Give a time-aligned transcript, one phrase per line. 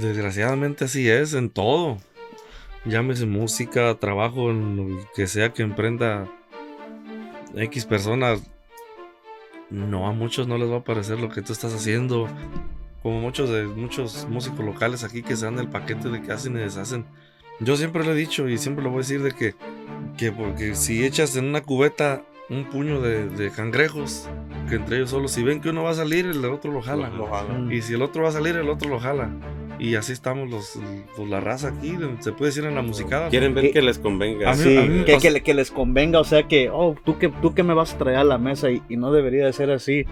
[0.00, 1.98] Desgraciadamente así es, en todo.
[2.86, 6.26] Llámese música, trabajo, en lo que sea que emprenda
[7.54, 8.42] X personas.
[9.68, 12.28] No, a muchos no les va a parecer lo que tú estás haciendo.
[13.02, 16.56] Como muchos de muchos músicos locales aquí que se dan el paquete de que hacen
[16.56, 17.04] y deshacen.
[17.60, 19.54] Yo siempre lo he dicho y siempre lo voy a decir de que,
[20.16, 24.28] que porque si echas en una cubeta un puño de, de cangrejos,
[24.68, 27.10] que entre ellos solo, si ven que uno va a salir, el otro lo jala.
[27.10, 27.72] Lo jala.
[27.72, 29.30] Y si el otro va a salir, el otro lo jala.
[29.80, 30.78] Y así estamos los,
[31.16, 33.30] pues, la raza aquí, se puede decir en la musicada.
[33.30, 34.50] Quieren ver que les convenga.
[34.50, 36.94] A mí- Sí, a mí- que, o que que les convenga, o sea que, oh,
[37.04, 39.46] tú que, tú que me vas a traer a la mesa y, y no debería
[39.46, 40.04] de ser así,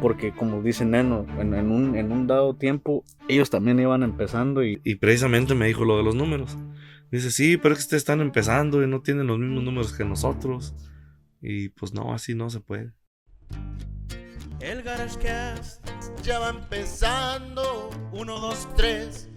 [0.00, 4.64] porque como dice Neno, en, en un, en un dado tiempo ellos también iban empezando
[4.64, 6.56] y Y precisamente me dijo lo de los números.
[7.10, 10.04] Dice, sí, pero es que ustedes están empezando y no tienen los mismos números que
[10.06, 10.74] nosotros.
[11.42, 12.92] Y pues no, así no se puede.
[14.62, 15.84] El GarageCast
[16.22, 17.90] ya va empezando.
[18.12, 19.28] Uno, dos, tres.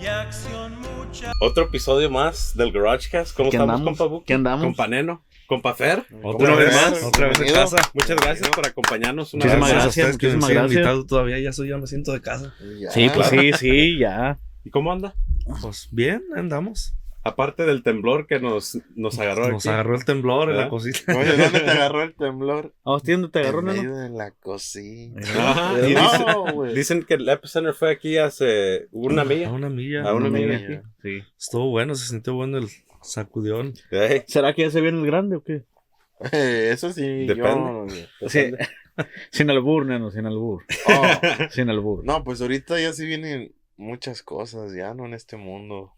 [0.00, 1.32] Y acción mucha.
[1.40, 3.36] Otro episodio más del GarageCast.
[3.36, 3.98] ¿Cómo ¿Qué estamos, andamos?
[3.98, 4.24] compa Buki?
[4.26, 4.64] ¿Qué andamos?
[4.64, 5.24] Compa Neno.
[5.48, 6.04] Compa Fer.
[6.22, 7.76] Otra Una vez vez más, otra vez en casa.
[7.92, 10.12] Muchas gracias por acompañarnos una Muchísimas vez gracias.
[10.12, 10.72] muchísimas gracias.
[10.72, 12.54] invitando todavía, ya, soy, ya me siento de casa.
[12.80, 12.90] Ya.
[12.92, 14.38] sí, pues sí, sí, ya.
[14.62, 15.14] ¿Y cómo anda?
[15.60, 16.94] Pues bien, andamos.
[17.24, 19.72] Aparte del temblor que nos, nos agarró Nos aquí.
[19.74, 21.14] agarró el temblor en la cosita.
[21.16, 22.74] Oye, ¿dónde te agarró el temblor?
[22.84, 23.82] ¿A vos dónde te agarró, en Neno?
[23.82, 25.20] medio de la cocina.
[25.36, 26.74] Ajá, y No, dicen, güey.
[26.74, 29.50] dicen que el epicenter fue aquí hace una A milla.
[29.50, 30.02] una milla.
[30.08, 30.78] A una Una milla milla.
[30.78, 30.88] aquí.
[31.02, 31.22] Sí.
[31.38, 32.68] Estuvo bueno, se sintió bueno el
[33.02, 33.74] sacudión.
[34.26, 35.64] ¿Será que ya se viene el grande o qué?
[36.32, 38.08] Eh, Eso sí, Depende.
[38.20, 38.28] yo...
[38.28, 38.52] Sí.
[39.30, 40.64] sin albur, Neno, sin albur.
[40.86, 42.04] Oh, Sin albur.
[42.04, 45.92] no, pues ahorita ya sí vienen muchas cosas, ya no en este mundo.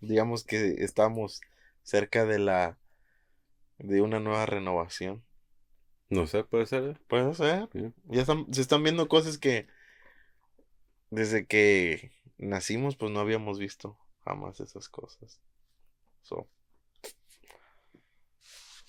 [0.00, 1.40] Digamos que estamos
[1.82, 2.78] cerca de la...
[3.78, 5.22] de una nueva renovación.
[6.08, 7.00] No sé, puede ser.
[7.06, 7.68] Puede ser.
[7.72, 7.92] Sí.
[8.06, 9.68] Ya están, se están viendo cosas que
[11.10, 15.40] desde que nacimos, pues no habíamos visto jamás esas cosas.
[16.22, 16.48] So.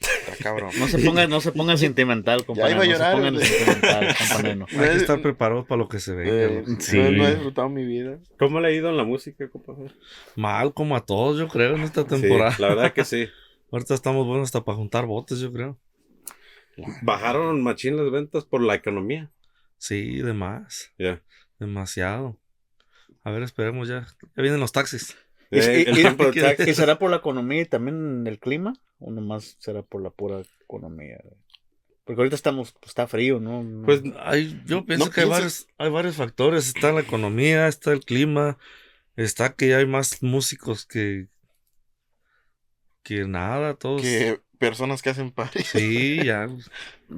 [0.01, 0.71] Está cabrón.
[0.79, 2.69] No se ponga, no se ponga sentimental, compa.
[2.69, 4.65] iba a Neno, llorar, No se pongan sentimental, compa Neno.
[4.71, 6.31] Hay que estar preparados para lo que se venga.
[6.33, 6.63] Eh.
[6.79, 6.97] Sí.
[6.97, 8.17] no, no he disfrutado mi vida.
[8.39, 9.95] ¿Cómo le ha ido en la música, compa Fer?
[10.35, 12.55] Mal como a todos, yo creo, en esta Sí, temporada.
[12.59, 13.27] la verdad que sí.
[13.71, 15.77] Ahorita estamos buenos hasta para juntar botes, yo creo.
[17.03, 19.29] Bajaron machín las ventas por la economía.
[19.77, 20.91] Sí, de más.
[20.97, 21.21] Ya.
[21.59, 22.37] Demasiado.
[23.23, 24.07] A ver, esperemos ya.
[24.35, 25.15] Ya vienen los taxis.
[25.51, 28.73] ¿Y, Eh, y- y- y- será por la economía y también el clima?
[28.99, 31.19] ¿O nomás será por la pura economía?
[32.05, 33.83] Porque ahorita estamos, pues, está frío, ¿no?
[33.85, 36.67] Pues Hay, yo pienso No que hay varios, hay varios factores.
[36.67, 38.57] Está la economía, está el clima,
[39.15, 41.27] está que hay más músicos que,
[43.03, 44.01] que nada, todos.
[44.01, 45.63] Que personas que hacen party.
[45.63, 46.47] Sí, ya.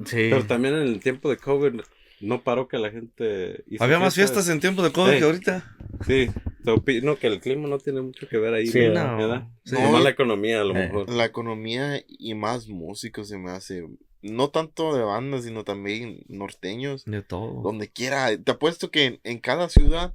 [0.06, 0.28] sí.
[0.30, 1.80] Pero también en el tiempo de COVID
[2.20, 5.76] no paró que la gente hizo Había más fiestas en tiempo de COVID que ahorita.
[6.06, 6.30] Sí,
[6.64, 8.66] te opino que el clima no tiene mucho que ver ahí.
[8.66, 9.12] Sí, ¿verdad?
[9.12, 9.16] no.
[9.18, 9.48] ¿Verdad?
[9.64, 9.74] Sí.
[9.74, 10.86] Nomás la economía a lo Eh.
[10.86, 11.10] mejor.
[11.10, 13.86] La economía y más músicos se me hace.
[14.22, 17.04] No tanto de bandas, sino también norteños.
[17.04, 17.60] De todo.
[17.62, 18.36] Donde quiera.
[18.42, 20.14] Te apuesto que en, en cada ciudad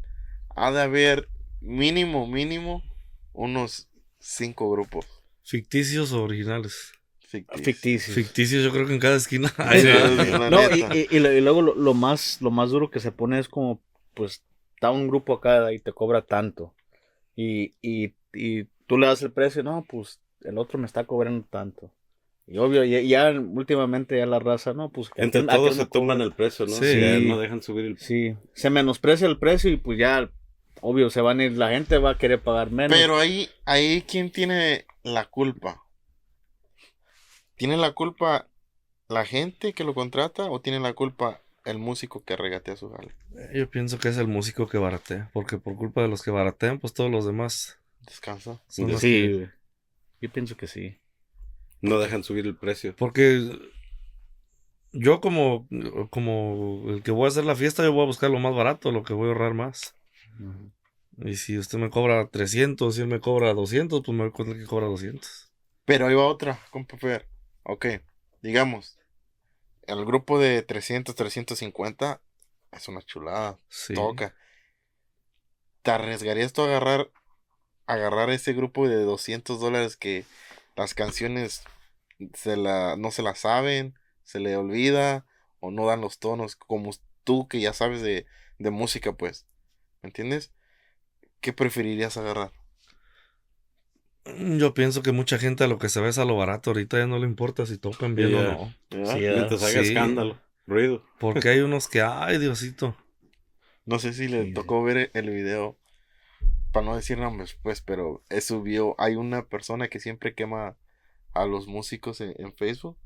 [0.56, 1.30] ha de haber
[1.62, 2.84] mínimo, mínimo
[3.34, 3.88] unos
[4.20, 5.06] cinco grupos
[5.44, 6.92] Ficticios o originales.
[7.20, 7.66] ficticios.
[7.66, 8.14] ficticio.
[8.16, 9.54] Ficticios, yo creo que en cada esquina.
[10.50, 10.96] No, y, neta.
[10.96, 13.48] y- y lo- y luego lo, lo más, lo más duro que se pone es
[13.48, 13.82] como,
[14.16, 14.44] pues,
[14.80, 16.74] está un grupo acá y te cobra tanto.
[17.36, 21.46] Y, y, y tú le das el precio, no, pues, el otro me está cobrando
[21.50, 21.92] tanto.
[22.48, 25.12] Y obvio, ya, ya últimamente ya la raza, no, pues...
[25.18, 26.24] Entre todos se tumban cobra.
[26.24, 26.72] el precio, ¿no?
[26.72, 26.98] Sí.
[26.98, 30.32] Ya no dejan subir el Sí, se menosprecia el precio y pues ya,
[30.80, 32.98] obvio, se van a ir, la gente va a querer pagar menos.
[32.98, 35.84] Pero ahí, ahí, ¿quién tiene la culpa?
[37.58, 38.48] ¿Tiene la culpa
[39.10, 41.42] la gente que lo contrata o tiene la culpa
[41.72, 43.14] el músico que regatea su jale?
[43.54, 45.30] Yo pienso que es el músico que baratea.
[45.34, 48.60] Porque por culpa de los que baratean, pues todos los demás Descansa.
[48.78, 49.50] los sí, que-
[50.22, 50.98] yo pienso que sí.
[51.82, 52.96] No dejan subir el precio.
[52.96, 53.50] Porque
[54.92, 55.68] yo como,
[56.10, 58.92] como el que voy a hacer la fiesta, yo voy a buscar lo más barato,
[58.92, 59.96] lo que voy a ahorrar más.
[61.18, 64.50] Y si usted me cobra 300, si él me cobra 200, pues me voy con
[64.50, 65.52] el que cobra 200.
[65.86, 66.98] Pero ahí va otra, compa.
[67.64, 67.86] Ok,
[68.42, 68.99] digamos,
[69.90, 72.22] el grupo de 300, 350
[72.72, 73.94] es una chulada, Sí.
[73.94, 74.36] toca.
[75.82, 77.12] ¿Te arriesgarías tú a agarrar,
[77.88, 80.26] agarrar ese grupo de 200 dólares que
[80.76, 81.64] las canciones
[82.34, 85.26] se la, no se las saben, se le olvida
[85.60, 86.92] o no dan los tonos como
[87.24, 88.26] tú que ya sabes de,
[88.60, 89.46] de música, pues?
[90.02, 90.52] ¿Me entiendes?
[91.42, 92.52] ¿Qué preferirías agarrar?
[94.26, 96.70] Yo pienso que mucha gente a lo que se ve es a lo barato.
[96.72, 98.74] Ahorita ya no le importa si tocan bien o no.
[98.90, 99.90] Sí, Mientras haga Sí.
[99.90, 100.38] escándalo,
[100.68, 101.04] ruido.
[101.20, 102.96] Porque hay unos que, ay, Diosito.
[103.86, 105.78] No sé si le Sí, tocó ver el video
[106.72, 110.76] para no decir nombres, pues, pero subió, hay una persona que siempre quema
[111.34, 112.98] a los músicos en, en Facebook.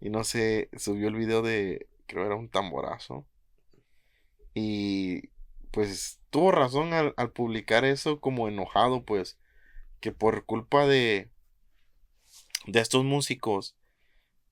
[0.00, 3.26] Y no sé, subió el video de, creo era un tamborazo.
[4.54, 5.28] Y
[5.70, 9.38] pues tuvo razón al, al publicar eso como enojado, pues,
[10.00, 11.30] que por culpa de,
[12.66, 13.76] de estos músicos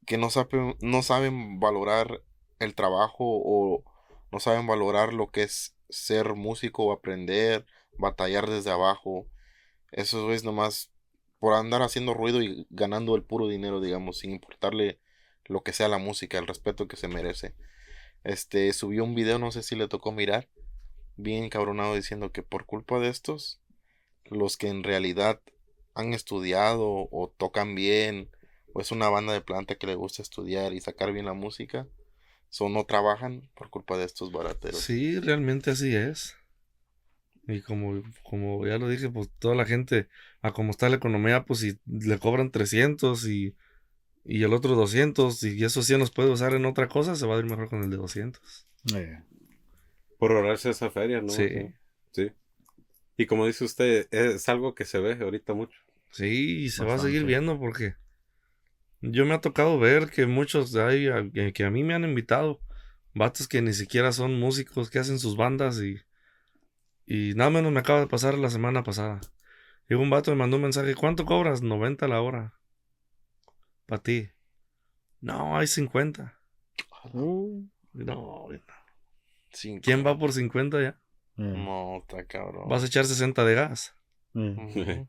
[0.07, 2.23] que no saben, no saben valorar
[2.59, 3.85] el trabajo o
[4.33, 7.67] no saben valorar lo que es ser músico, aprender,
[7.99, 9.27] batallar desde abajo.
[9.91, 10.91] Eso es nomás
[11.39, 14.99] por andar haciendo ruido y ganando el puro dinero, digamos, sin importarle
[15.45, 17.55] lo que sea la música, el respeto que se merece.
[18.25, 20.49] Este subió un video, no sé si le tocó mirar,
[21.17, 23.61] bien encabronado diciendo que por culpa de estos,
[24.31, 25.41] los que en realidad
[25.95, 28.31] han estudiado o tocan bien,
[28.73, 31.87] o es una banda de planta que le gusta estudiar y sacar bien la música,
[32.51, 34.81] son no trabajan por culpa de estos barateros.
[34.81, 36.37] Sí, realmente así es.
[37.47, 40.09] Y como, como ya lo dije, pues toda la gente,
[40.43, 43.57] a como está la economía, pues si le cobran 300 y,
[44.25, 47.37] y el otro 200 y eso sí nos puede usar en otra cosa, se va
[47.37, 48.69] a ir mejor con el de 200.
[48.95, 49.23] Eh,
[50.19, 51.31] Por ahorrarse esa feria, ¿no?
[51.31, 51.49] Sí.
[52.13, 52.31] Sí.
[53.19, 55.79] Y como dice usted, es algo que se ve ahorita mucho.
[56.13, 57.97] Sí, y se va a seguir viendo porque
[59.01, 62.61] yo me ha tocado ver que muchos hay a- que, a mí me han invitado,
[63.15, 65.99] vatos que ni siquiera son músicos, que hacen sus bandas y,
[67.07, 69.21] y nada menos me acaba de pasar la semana pasada.
[69.89, 71.61] Y un vato me mandó un mensaje, ¿cuánto cobras?
[71.61, 72.55] 90 la hora.
[73.87, 74.31] Para ti.
[75.21, 76.39] No, hay 50.
[77.15, 77.65] uh,
[77.95, 78.49] No,
[79.51, 81.01] Sin- ¿quién va por 50 ya?
[81.39, 82.69] Eh, No, está cabrón.
[82.69, 83.95] Vas a echar 60 de gas.
[84.35, 85.09] Ujú.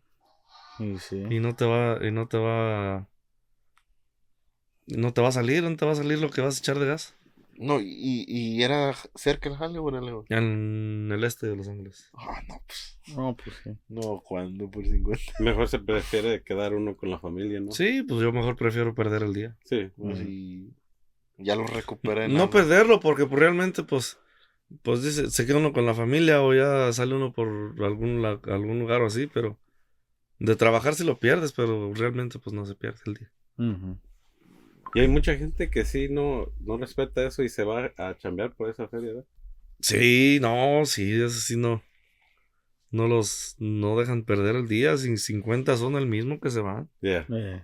[0.79, 1.23] y sí.
[1.29, 3.07] Y no te va, y no te va,
[4.87, 6.79] no te va a salir, no te va a salir lo que vas a echar
[6.79, 7.15] de gas.
[7.53, 10.25] No, y, y era cerca el jale o era lejos.
[10.29, 12.09] En el este de Los Ángeles.
[12.13, 12.99] Ah, no, pues.
[13.15, 13.71] No, pues sí.
[13.89, 15.21] No, ¿cuándo por 50?
[15.39, 17.71] Mejor se prefiere quedar uno con la familia, ¿no?
[17.73, 19.57] Sí, pues yo mejor prefiero perder el día.
[19.65, 19.89] Sí.
[19.97, 20.25] Pues Ujú.
[20.25, 20.73] sí.
[21.37, 22.27] Ya lo recuperé.
[22.29, 22.49] No nada.
[22.49, 24.17] perderlo, porque pues, realmente, pues,
[24.83, 27.47] pues dice, se queda uno con la familia o ya sale uno por
[27.83, 29.57] algún, la- algún lugar o así, pero
[30.39, 33.31] de trabajar sí lo pierdes, pero realmente pues no se pierde el día.
[34.93, 38.53] Y hay mucha gente que sí no, no respeta eso y se va a chambear
[38.55, 39.25] por esa feria, ¿verdad?
[39.81, 41.83] Sí, no, sí, eso sí no.
[42.91, 46.89] No los, no dejan perder el día, sin 50 son el mismo que se van.
[47.01, 47.27] Yeah.
[47.29, 47.63] Eh,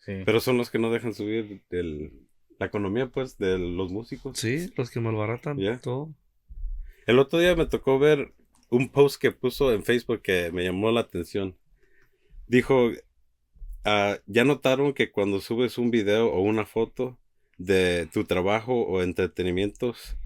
[0.00, 0.12] sí.
[0.26, 2.12] Pero son los que no dejan subir el,
[2.58, 4.38] la economía, pues, de los músicos.
[4.38, 5.78] Sí, los que malbaratan Ya.
[5.80, 6.14] todo.
[7.06, 8.34] El otro día me tocó ver
[8.68, 11.56] un post que puso en Facebook que me llamó la atención.
[12.48, 12.90] Dijo,
[13.84, 17.16] ah, ya notaron que cuando subes un video o una foto
[17.58, 20.16] de tu trabajo o entretenimientos,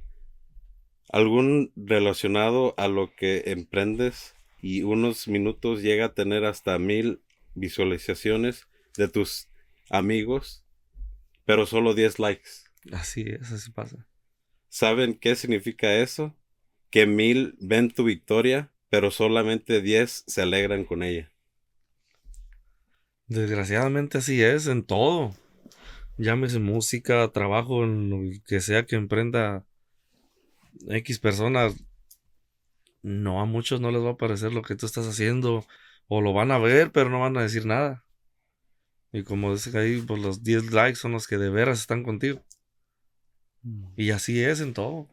[1.11, 7.21] algún relacionado a lo que emprendes y unos minutos llega a tener hasta mil
[7.55, 9.49] visualizaciones de tus
[9.91, 10.65] amigos,
[11.45, 12.51] pero solo 10 likes.
[12.91, 14.07] Así es, así pasa.
[14.71, 16.35] ¿Saben qué significa eso?
[16.91, 21.31] Que mil ven tu victoria, pero solamente diez se alegran con ella.
[23.27, 25.33] Desgraciadamente así es en todo.
[26.19, 29.65] Llámese música, trabajo, en lo que sea que emprenda
[30.89, 31.77] X personas.
[33.03, 35.65] No, a muchos no les va a parecer lo que tú estás haciendo.
[36.09, 38.05] O lo van a ver, pero no van a decir nada.
[39.13, 42.45] Y como dice ahí, pues los 10 likes son los que de veras están contigo.
[43.63, 43.93] Mm.
[43.97, 45.09] Y así es en todo.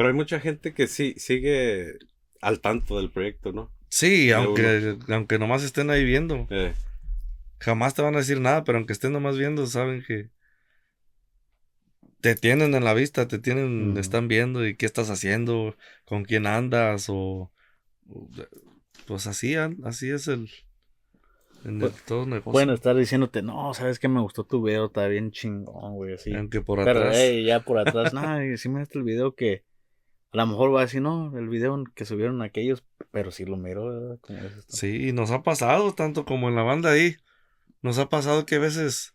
[0.00, 1.98] Pero hay mucha gente que sí sigue
[2.40, 3.70] al tanto del proyecto, ¿no?
[3.90, 6.46] Sí, De aunque, aunque nomás estén ahí viendo.
[6.48, 6.72] Eh,
[7.58, 10.30] Jamás te van a decir nada, pero aunque estén nomás viendo, saben que
[12.22, 15.76] te tienen en la vista, te tienen, están viendo y qué estás haciendo,
[16.06, 17.50] con quién andas o,
[18.08, 18.28] o-
[19.06, 19.54] pues así,
[19.84, 20.48] así es el
[21.66, 22.52] en el, Pues, todo negocio.
[22.52, 26.34] Pueden estar diciéndote, no, sabes que me gustó tu video, está bien chingón, güey, así.
[26.34, 27.18] aunque por Pero, atrás.
[27.18, 29.62] ey, ya por atrás, no, y sí me el video que
[30.32, 33.56] a lo mejor va a decir, no, el video que subieron aquellos, pero sí lo
[33.56, 34.18] miro, ¿verdad?
[34.18, 34.34] Tú.
[34.68, 37.16] Sí, nos ha pasado tanto como en la banda ahí.
[37.82, 39.14] Nos ha pasado que a veces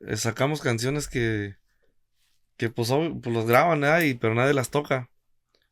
[0.00, 1.56] eh, sacamos canciones que
[2.56, 5.10] que pues, pues los graban ahí, pero nadie las toca.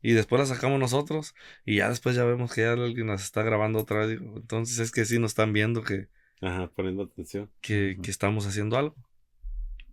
[0.02, 1.34] Y después las sacamos nosotros
[1.64, 4.18] y ya después ya vemos que ya alguien las está grabando otra vez.
[4.20, 6.08] Entonces es que sí nos están viendo que,
[6.40, 7.48] ajá, poniendo atención.
[7.60, 8.96] que, que estamos haciendo algo.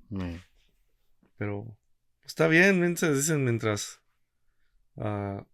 [0.09, 0.37] Mm.
[1.37, 4.01] Pero pues, está bien, se dicen mientras
[4.97, 5.45] ah,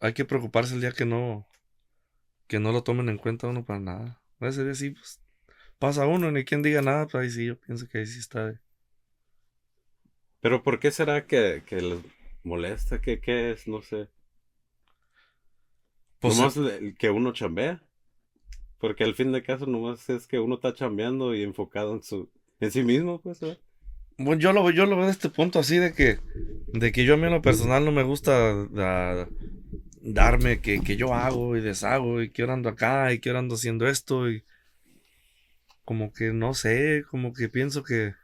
[0.00, 1.46] hay que preocuparse el día que no
[2.46, 4.22] que no lo tomen en cuenta uno para nada.
[4.40, 5.20] Ese día sí, pues
[5.78, 8.46] pasa uno, ni quien diga nada, pues ahí sí, yo pienso que ahí sí está.
[8.48, 8.60] de-
[10.42, 12.00] Pero ¿por qué será que, que les
[12.44, 13.00] molesta?
[13.00, 13.66] ¿Qué, ¿Qué es?
[13.66, 14.08] No sé.
[16.20, 17.82] Pues, nomás el que uno chambea.
[18.78, 22.30] Porque al fin de caso nomás es que uno está chambeando y enfocado en su
[22.60, 23.40] en sí mismo, pues.
[23.40, 23.58] ¿verdad?
[24.18, 26.18] Bueno, yo lo, yo lo veo de este punto así de que,
[26.72, 29.28] de que yo a mí en lo personal no me gusta da-
[30.02, 33.40] darme que, que yo hago y deshago y que ahora ando acá y que ahora
[33.40, 34.44] ando haciendo esto y
[35.84, 38.14] como que no sé, como que pienso que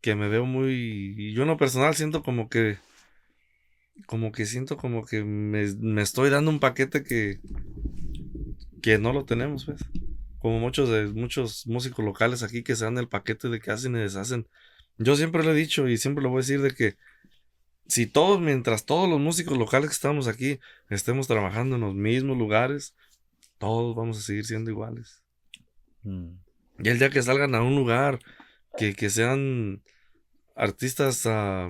[0.00, 2.78] que me veo muy yo en lo personal siento como que
[4.06, 7.40] como que siento como que me, me estoy dando un paquete que
[8.82, 9.80] que no lo tenemos, pues
[10.46, 13.96] como muchos de muchos músicos locales aquí que se dan el paquete de que hacen
[13.96, 14.46] y deshacen.
[14.96, 16.96] Yo siempre lo he dicho y siempre lo voy a decir de que
[17.88, 22.38] si todos, mientras todos los músicos locales que estamos aquí estemos trabajando en los mismos
[22.38, 22.94] lugares,
[23.58, 25.20] todos vamos a seguir siendo iguales.
[26.04, 26.36] Mm.
[26.78, 28.20] Y el día que salgan a un lugar,
[28.78, 29.82] que, que sean
[30.54, 31.66] artistas ah,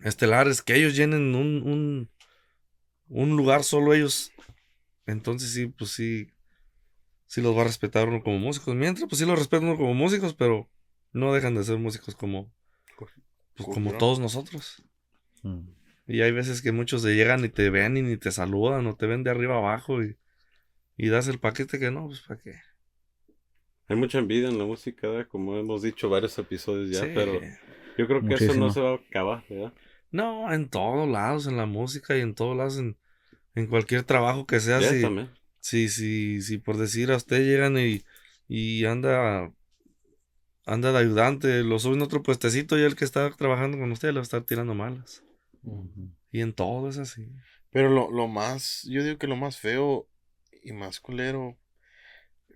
[0.00, 2.10] estelares, que ellos llenen un, un,
[3.10, 4.32] un lugar solo ellos,
[5.04, 6.32] entonces sí, pues sí,
[7.28, 8.74] sí los va a respetar uno como músicos.
[8.74, 10.68] Mientras, pues sí los respeta uno como músicos, pero
[11.12, 12.52] no dejan de ser músicos como,
[12.98, 13.12] pues,
[13.56, 13.98] como Cultura.
[13.98, 14.82] todos nosotros.
[15.44, 15.68] Mm.
[16.08, 18.96] Y hay veces que muchos te llegan y te ven y ni te saludan o
[18.96, 20.16] te ven de arriba abajo y,
[20.96, 22.54] y das el paquete que no, pues para qué.
[23.88, 25.28] Hay mucha envidia en la música, ¿verdad?
[25.28, 27.10] como hemos dicho varios episodios ya, Sí.
[27.14, 27.40] pero
[27.96, 29.72] yo creo que eso no se va a acabar, ¿verdad?
[30.10, 32.96] No, en todos lados, en la música y en todos lados, en,
[33.54, 34.80] en cualquier trabajo que sea.
[34.80, 35.30] Si, también.
[35.60, 38.02] Si, si, si por decir a usted llegan y,
[38.48, 39.52] y anda,
[40.64, 44.08] anda de ayudante, lo suben a otro puestecito y el que está trabajando con usted
[44.08, 45.22] le va a estar tirando malas.
[46.30, 47.28] Y en todo es así.
[47.70, 50.08] Pero lo, lo más, yo digo que lo más feo
[50.62, 51.56] y más culero,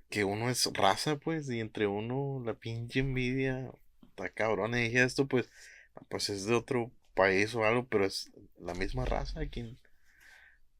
[0.08, 3.72] que uno es raza, pues, y entre uno la pinche envidia,
[4.08, 5.48] está cabrón, y dije esto, pues,
[6.08, 9.78] pues es de otro país o algo, pero es la misma raza quien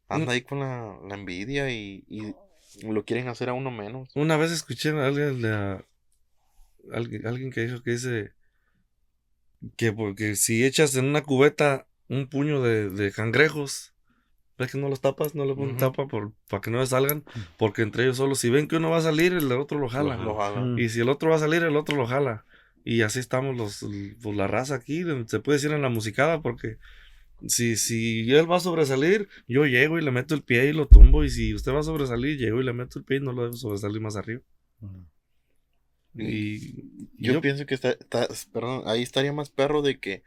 [0.09, 2.35] anda ahí con la, la envidia y, y
[2.87, 4.09] lo quieren hacer a uno menos.
[4.15, 5.85] Una vez escuché a alguien, a-
[6.93, 8.33] alguien, alguien que dijo que dice
[9.77, 13.95] que porque si echas en una cubeta un puño de, de cangrejos,
[14.59, 15.81] ves que no los tapas, no le pones Ujú.
[15.81, 17.25] tapa por, para que no le salgan,
[17.57, 20.17] porque entre ellos solo si ven que uno va a salir, el otro lo jala.
[20.17, 20.75] Lo Lo jalan.
[20.75, 20.79] Mm.
[20.79, 22.45] Y si el otro va a salir, el otro lo jala.
[22.85, 23.87] Y así estamos los,
[24.21, 26.79] pues, la raza aquí, se puede decir en la musicada, porque
[27.49, 30.87] si, si él va a sobresalir, yo llego y le meto el pie y lo
[30.89, 31.25] tumbo.
[31.25, 33.45] Y si usted va a sobresalir, llego y le meto el pie y no lo
[33.45, 34.43] dejo sobresalir más arriba.
[36.15, 36.75] Y
[37.19, 40.23] Yo, yo, pienso que está, está- perdón, ahí estaría más perro de que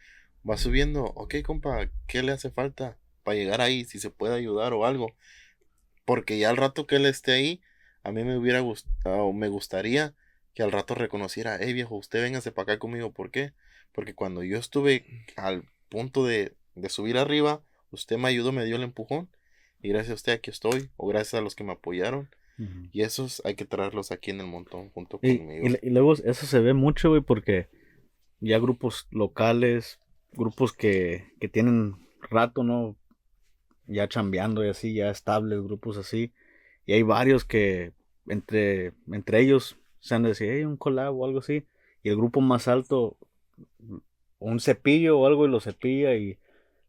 [0.50, 3.86] va subiendo, ok, compa, ¿qué le hace falta para llegar ahí?
[3.86, 5.14] Si se puede ayudar o algo.
[6.06, 7.62] Porque ya al rato que él esté ahí,
[8.04, 10.14] a mí me hubiera gustado, me gustaría
[10.54, 13.54] que al rato reconociera, hey viejo, usted véngase para acá conmigo, ¿por qué?
[13.92, 15.06] Porque cuando yo estuve
[15.36, 19.28] al punto de, de subir arriba, usted me ayudó, me dio el empujón,
[19.82, 22.30] y gracias a usted aquí estoy, o gracias a los que me apoyaron,
[22.94, 25.68] y esos hay que traerlos aquí en el montón junto Y, conmigo.
[25.68, 27.68] y- y luego eso se ve mucho, güey, porque
[28.40, 30.00] ya grupos locales,
[30.32, 31.96] grupos que, que tienen
[32.30, 32.96] rato, ¿no?
[33.88, 36.32] Ya chambeando y así, ya estables, grupos así.
[36.86, 37.92] Y hay varios que
[38.28, 41.66] entre, entre ellos se han de decir, hey, un collab o algo así.
[42.04, 43.18] Y el grupo más alto,
[44.40, 46.38] un cepillo o algo y lo cepilla y,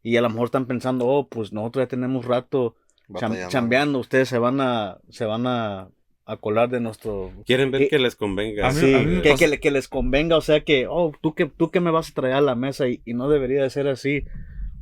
[0.09, 2.75] y a lo mejor están pensando, oh, pues nosotros ya tenemos rato
[3.09, 5.89] cham- chambeando, ustedes se van a, se van a,
[6.25, 8.67] a colar de nuestro Quieren ver que les convenga.
[8.67, 10.61] A mí- Sí, a mí me que, pasa- que le- que les convenga, o sea
[10.63, 13.13] que, oh, tú que, tú que me vas a traer a la mesa y, y
[13.13, 14.23] no debería de ser así,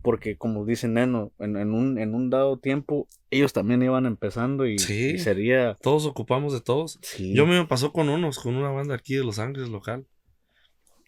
[0.03, 4.67] porque como dice Neno, en, en un, en un dado tiempo ellos también iban empezando
[4.67, 5.13] y, Sí.
[5.15, 5.75] y sería...
[5.81, 6.99] todos ocupamos de todos.
[7.01, 7.33] Sí.
[7.33, 10.05] Yo me pasó con unos, con una banda aquí de Los Ángeles local.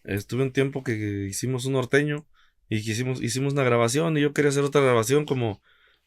[0.04, 2.26] Estuve un tiempo que hicimos un norteño
[2.68, 5.62] y hicimos, hicimos una grabación y yo quería hacer otra grabación como,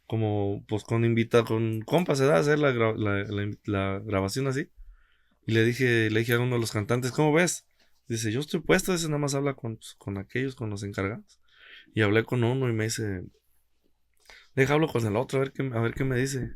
[0.08, 4.70] como pues con invita, con compas, se da hacer la, la, la- la grabación así.
[5.48, 7.66] Y le dije, le dije a uno de los cantantes, ¿cómo ves?
[8.08, 11.40] Dice, yo estoy puesto, ese nada más habla con, pues, con aquellos, con los encargados.
[11.96, 13.24] Y hablé con uno y me dice,
[14.56, 16.52] deja hablo con el otro, a ver qué, a ver qué me dice.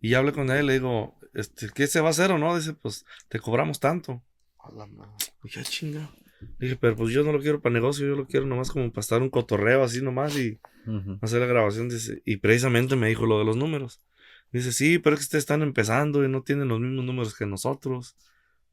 [0.00, 2.56] Y ya hablé con él, le digo, este, ¿qué se va a hacer o no?
[2.56, 4.22] Dice, pues te cobramos tanto.
[4.58, 5.12] A la madre.
[5.44, 6.10] Y "Ah, chinga.
[6.40, 8.90] Le dije, pero pues yo no lo quiero para negocio, yo lo quiero nomás como
[8.90, 10.58] para estar un cotorreo así nomás y
[11.20, 11.88] hacer la grabación.
[11.88, 14.00] Dice, y precisamente me dijo lo de los números.
[14.52, 17.46] Dice, sí, pero es que ustedes están empezando y no tienen los mismos números que
[17.46, 18.16] nosotros.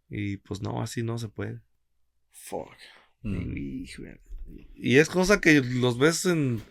[0.09, 1.59] Y pues no, así no se puede.
[2.31, 2.71] Fuck.
[3.21, 3.53] Mm.
[4.75, 6.62] Y es cosa que los ves en.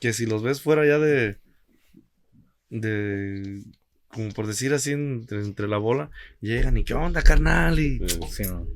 [0.00, 1.38] Que si los ves fuera ya de.
[2.70, 3.62] De.
[4.12, 7.78] Como por decir así, entre, entre la bola, llegan y ¿qué onda, carnal?
[7.78, 8.42] Y, Sí.
[8.44, 8.66] No,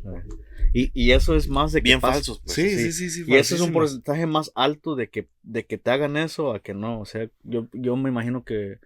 [0.72, 2.54] y, y eso es más de que Bien pas- falsos, pues.
[2.56, 2.92] sí, sí.
[2.92, 3.24] sí, sí, sí.
[3.30, 6.60] Y ese es un porcentaje más alto de que, de que te hagan eso a
[6.60, 7.00] que no.
[7.00, 8.78] O sea, yo, yo me imagino que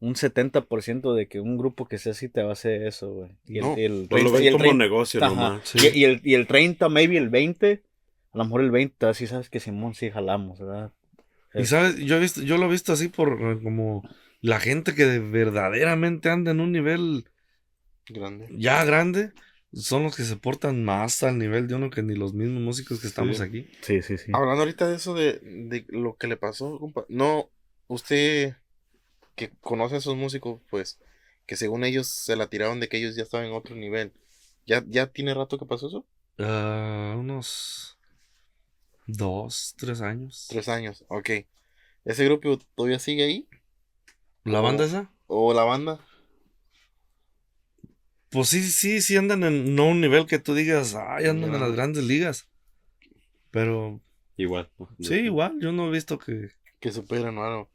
[0.00, 3.30] un 70% de que un grupo que sea así te va a hacer eso, güey.
[3.46, 5.34] Y el, No, y el Pues lo 30 y ven el como 30 negocio ajá.
[5.34, 5.60] nomás.
[5.68, 5.78] Sí.
[5.94, 7.82] Y, y el, y el 30, maybe el 20,
[8.32, 10.90] a lo mejor el 20, así sabes que Simón sí jalamos, ¿verdad?
[11.54, 14.02] Y sabes, yo he visto, yo lo he visto así por como
[14.42, 17.24] la gente que de- verdaderamente anda en un nivel
[18.08, 18.48] Grande.
[18.50, 19.32] ya grande,
[19.72, 23.00] son los que se portan más al nivel de uno que ni los mismos músicos
[23.00, 23.42] que estamos Sí.
[23.44, 23.66] aquí.
[23.80, 24.32] Sí, sí, sí.
[24.32, 27.06] Hablando ahorita de eso de, de lo que le pasó, compa.
[27.08, 27.48] No,
[27.88, 28.54] usted
[29.36, 30.98] que conoce a esos músicos, pues,
[31.46, 34.12] que según ellos se la tiraron de que ellos ya estaban en otro nivel.
[34.66, 36.04] ¿Ya, ya tiene rato que pasó eso?
[36.38, 37.98] Ah, unos
[39.06, 40.46] dos, tres años.
[40.48, 41.30] Tres años, ok.
[42.04, 43.48] ¿Ese grupo todavía sigue ahí?
[44.44, 45.10] ¿La banda esa?
[45.26, 46.00] ¿O la banda?
[48.30, 51.60] Pues sí, sí, sí andan en no un nivel que tú digas, ay, andan en
[51.60, 52.48] las grandes ligas.
[53.50, 54.00] Pero
[54.36, 54.70] Igual.
[55.00, 56.50] sí, igual, yo no he visto que...
[56.80, 57.70] Que superan algo.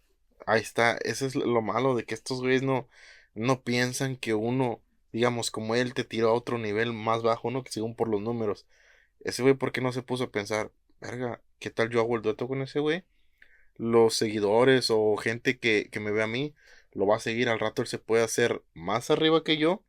[0.45, 2.89] Ahí está, eso es lo malo de que estos güeyes no,
[3.36, 4.81] no piensan que uno,
[5.13, 7.63] digamos, como él te tiró a otro nivel más bajo, ¿no?
[7.63, 8.65] Que según por los números.
[9.21, 12.21] Ese güey, ¿por qué no se puso a pensar, verga, ¿qué tal yo hago el
[12.21, 13.03] dueto con ese güey?
[13.77, 16.53] Los seguidores o gente que, que me ve a mí,
[16.93, 19.84] lo va a seguir, al rato él se puede hacer más arriba que yo,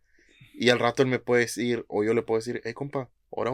[0.55, 3.53] y al rato él me puede decir, o yo le puedo decir, hey compa, ahora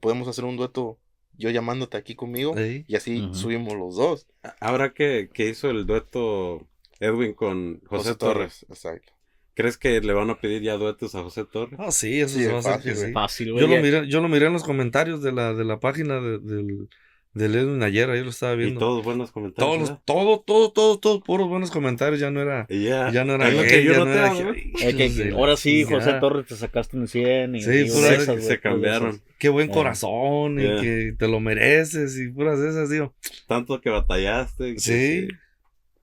[0.00, 0.98] podemos hacer un dueto
[1.36, 4.26] yo llamándote aquí conmigo, y así subimos los dos.
[4.60, 6.66] Ahora que, que hizo el dueto
[6.98, 9.12] Edwin con José, Torres, Exacto.
[9.54, 11.78] ¿crees que le van a pedir ya duetos a José Torres?
[11.78, 13.06] Ah, sí, eso Sí, se va a hacer fácil, que güey.
[13.08, 13.12] sí.
[13.12, 13.64] Fácil, güey.
[13.66, 16.38] Yo lo, miré, yo lo miré en los comentarios de la, de la página de-
[16.38, 16.88] del,
[17.38, 18.80] del Edwin ayer, ahí lo estaba Y viendo.
[18.80, 19.86] todos buenos comentarios.
[20.04, 23.48] Todos, todo, todo, todo, todo, puros buenos comentarios, ya no era, Y ya, no era
[23.48, 24.32] es lo gay, que yo ya no era.
[24.80, 26.14] Eh, que- de ahora sí, José.
[26.20, 29.08] Torres te sacaste un 100 y, Sí, y pura- esas, se puras cambiaron.
[29.10, 29.22] esas.
[29.38, 29.72] Qué buen Eh.
[29.72, 30.80] corazón y Yeah.
[30.80, 33.14] que te lo mereces y puras de esas, digo.
[33.46, 34.74] Tanto que batallaste.
[34.74, 35.28] que Sí.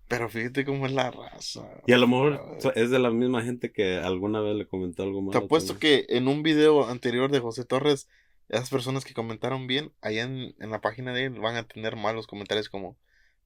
[0.08, 1.68] Pero fíjate cómo es la raza.
[1.88, 2.40] Y a lo mejor
[2.76, 5.32] es de la misma gente que alguna vez le comentó algo malo.
[5.32, 6.06] Te apuesto también.
[6.06, 8.08] que en un video anterior de José Torres,
[8.50, 11.96] esas personas que comentaron bien, allá en, en la página de él van a tener
[11.96, 12.96] malos comentarios como,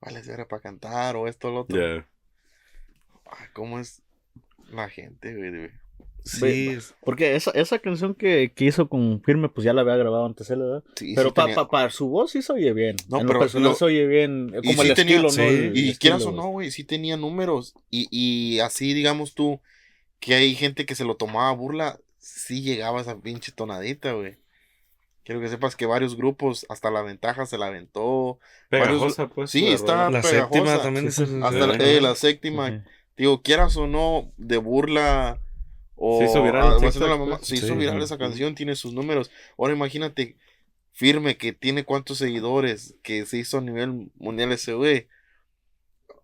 [0.02, 1.78] vale, era para cantar o esto o lo otro.
[1.98, 2.08] Ya.
[3.26, 4.02] Ah, ¿Cómo es
[4.72, 5.50] la gente, güey?
[5.52, 5.70] güey?
[6.26, 10.26] Sí, Porque esa, esa canción que, que hizo con Firme, pues ya la había grabado
[10.26, 10.84] antes él, ¿verdad?
[10.96, 12.98] Sí, pero sí para tenía- su voz sí se oye bien.
[13.08, 14.52] No, en pero lo personal lo- se oye bien.
[14.54, 15.48] eh, y Como sí el tenía- estilo, sí, ¿no?
[15.48, 16.72] El- Y el quieras estilo, o no, güey.
[16.72, 17.74] sí tenía números.
[17.90, 19.62] Y, y así, digamos tú,
[20.20, 24.38] que hay gente que se lo tomaba a burla, sí llegaba esa pinche tonadita, güey.
[25.30, 28.40] Quiero que sepas que varios grupos, hasta la ventaja se la aventó.
[28.70, 29.52] Pegajosa, pues.
[29.52, 30.40] Sí, la está- la pegajosa.
[30.42, 32.82] séptima también Sí, es el- Hasta la, eh, la séptima, Ujú.
[33.16, 35.40] digo, quieras o no, de burla
[35.94, 37.48] o Se hizo viral ah, TikTok, la mamá- pues.
[37.48, 37.74] se hizo Sí.
[37.76, 39.30] viral esa canción, tiene sus números.
[39.56, 40.36] Ahora imagínate,
[40.94, 45.10] firme que tiene cuántos seguidores, que se hizo a nivel mundial ese güey.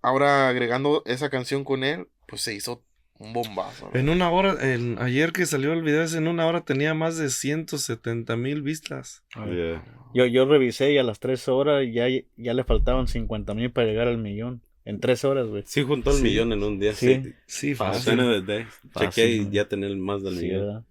[0.01, 2.83] Ahora agregando esa canción con él, pues se hizo
[3.17, 3.89] un bombazo.
[3.93, 3.99] ¿no?
[3.99, 7.29] En una hora, en- ayer que salió el video, en una hora tenía más de
[7.29, 9.23] 170 mil vistas.
[9.35, 9.83] Yeah.
[10.13, 12.05] Yo, yo revisé y a las 3 horas ya,
[12.37, 14.61] ya le faltaban 50 mil para llegar al millón.
[14.83, 15.63] En 3 horas, güey.
[15.65, 16.23] Sí, juntó el Sí.
[16.23, 16.93] millón en un día.
[16.93, 17.15] Sí.
[17.23, 17.33] Sí.
[17.47, 18.19] Sí, At fácil.
[18.19, 20.85] Fácil, Chequé y ya tenía más del Sí, millón.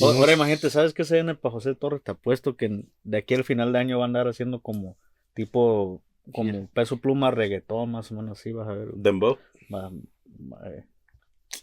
[0.00, 2.00] Ahora imagínate, ¿sabes qué se viene para José Torres?
[2.02, 4.96] Te apuesto que de aquí al final de año va a andar haciendo como
[5.34, 6.02] tipo,
[6.32, 8.88] como peso pluma, reggaetón, más o menos así, vas a ver.
[8.94, 9.36] Dembow.
[9.72, 10.84] Va- va- eh,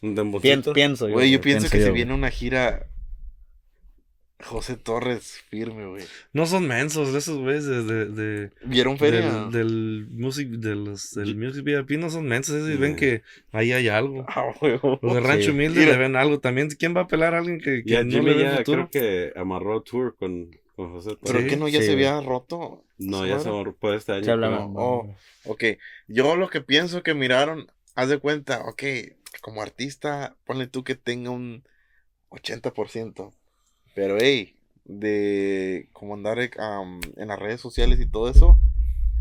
[0.01, 0.73] Dembowcito.
[0.73, 1.13] pienso yo.
[1.13, 2.01] Güey, yo güey, pienso que yo, se güey.
[2.01, 2.87] viene una gira
[4.43, 6.03] José Torres firme, güey.
[6.33, 9.21] No son mensos esos güeyes de, de, de- ¿Vieron feria?
[9.21, 13.21] del, del music, de los, del music VIP, no son mensos, esos y ven que
[13.53, 14.25] ahí hay algo.
[14.35, 14.99] Ah, huevo.
[15.01, 15.49] Los de Rancho Sí.
[15.51, 15.93] Humilde Mira.
[15.93, 16.67] le ven algo también.
[16.71, 18.89] ¿Quién va a pelar a alguien que, que Ya no Jimmy le ve ya futuro?
[18.89, 21.21] creo que amarró tour con, con José Torres.
[21.25, 22.05] ¿Pero Sí, que no ya sí, se güey.
[22.05, 22.83] había roto?
[22.97, 24.25] No, ya se por este año.
[24.25, 25.63] Se hablaba- pero- Oh, ok.
[26.09, 28.83] Yo lo que pienso que miraron, haz de cuenta, ok,
[29.41, 31.63] como artista, ponle tú que tenga un
[32.29, 33.33] 80%.
[33.95, 38.59] Pero, hey, de como andar am, en las redes sociales y todo eso,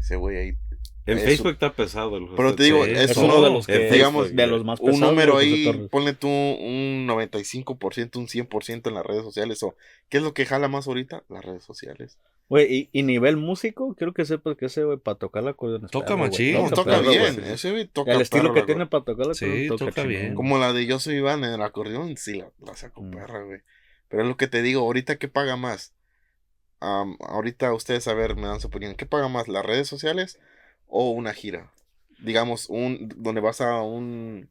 [0.01, 0.57] ese güey ahí.
[1.05, 1.27] En Eso.
[1.27, 3.91] Facebook está pesado el Pero te digo, Sí, es Es uno uno de los que,
[3.91, 8.89] digamos, de los más un pesados, número José ahí, ponle tú un 95%, un 100%
[8.89, 9.61] en las redes sociales.
[9.65, 9.75] O,
[10.09, 11.25] ¿Qué es lo que jala más ahorita?
[11.29, 12.19] Las redes sociales.
[12.53, 15.89] Güey, y, y nivel músico, quiero que sepas que ese güey para tocar la acordeón
[15.89, 16.55] Toca machín.
[16.55, 17.45] Toca toca perro, bien.
[17.45, 20.09] Ese güey toca El estilo perro, que tiene para tocar la Sí, acordeón toca chingón.
[20.09, 20.35] bien.
[20.35, 23.11] Como la de Yo Soy Iván en el acordeón, sí, la, la saco Mm.
[23.11, 23.61] perra, güey.
[24.09, 25.95] Pero es lo que te digo, ahorita, ¿qué paga más?
[26.81, 28.97] Am, ahorita ustedes, a ver, me dan su opinión.
[28.97, 30.39] ¿Qué paga más, las redes sociales
[30.89, 31.73] o una gira?
[32.19, 34.51] Digamos, un donde vas a un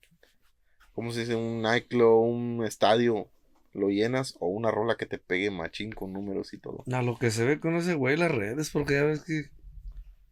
[0.95, 1.35] ¿cómo se dice?
[1.35, 3.27] Un nightclub, un estadio,
[3.73, 6.83] lo llenas o una rola que te pegue machín con números y todo.
[6.91, 9.45] A lo que se ve con ese güey las redes, porque ya ves que.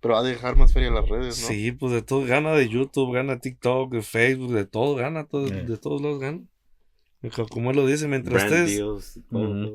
[0.02, 1.48] Pero va a dejar más feria las redes, ¿no?
[1.48, 2.26] Sí, pues de todo.
[2.26, 5.26] Gana de YouTube, gana TikTok, de Facebook, de todo gana.
[5.26, 5.66] Todo, Eh.
[5.66, 6.42] De todos lados gana.
[7.36, 8.78] Co- Como él lo dice, mientras Brand ustedes.
[8.78, 9.20] deals.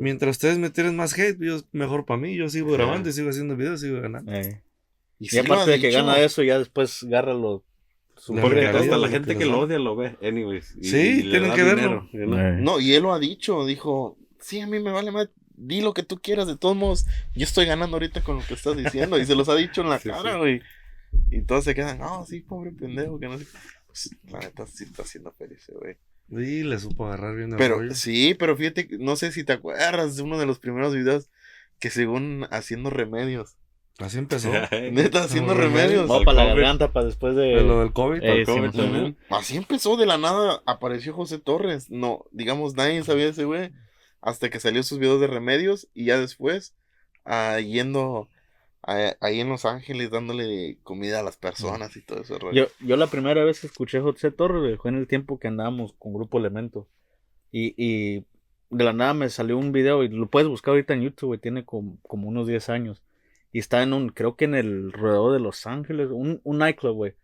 [0.01, 2.35] Mientras ustedes me tiren más hate, yo, mejor para mí.
[2.37, 2.77] Yo sigo Ajá.
[2.79, 4.33] grabando y sigo haciendo videos, sigo ganando.
[4.33, 4.63] Eh.
[5.19, 5.99] Y, Y sí lo aparte ha de que dicho.
[5.99, 7.35] gana eso, ya después agarra.
[8.41, 10.77] Porque hasta la gente que lo odia lo ve, anyways.
[10.81, 12.09] y- Sí, y tienen que verlo.
[12.11, 12.39] dinero, you know?
[12.39, 12.57] Eh.
[12.61, 15.93] No, y él lo ha dicho, dijo, sí, a mí me vale más, di lo
[15.95, 19.19] que tú quieras, de todos modos, yo estoy ganando ahorita con lo que estás diciendo,
[19.19, 20.39] y se los ha dicho en la Sí, cara, sí.
[20.39, 20.63] güey.
[21.31, 23.47] Y todos se quedan, no, sí, pobre pendejo, que no sé.
[23.87, 25.97] Pues, la neta sí está haciendo feliz, güey.
[26.31, 27.95] Y le supo agarrar bien el Pero, rollo.
[27.95, 31.29] sí, pero fíjate, que- no sé si te acuerdas de uno de los primeros videos
[31.79, 33.57] que según haciendo remedios.
[33.99, 34.51] Así empezó.
[34.93, 36.09] Neta, haciendo remedios.
[36.09, 36.57] Vamos para la COVID.
[36.63, 37.43] garganta para después de.
[37.43, 38.23] De lo del COVID.
[38.23, 39.17] Eh, El COVID sí, también.
[39.31, 41.91] Así empezó de la nada, apareció José Torres.
[41.91, 43.71] No, digamos, nadie sabía ese güey.
[44.21, 46.75] Hasta que salió sus videos de remedios y ya después,
[47.25, 48.29] ah, yendo
[48.83, 52.39] a- ahí en Los Ángeles dándole comida a las personas y todo eso.
[52.53, 55.95] Yo, yo la primera vez que escuché José Torres fue en el tiempo que andábamos
[55.99, 56.89] con Grupo Elemento.
[57.53, 58.25] Y, y
[58.71, 61.39] de la nada me salió un video y lo puedes buscar ahorita en YouTube, güey,
[61.41, 63.03] tiene como, como unos 10 años.
[63.55, 66.97] Y está en un, creo que en el rodeador de Los Ángeles, un, un nightclub,
[66.97, 67.15] güey.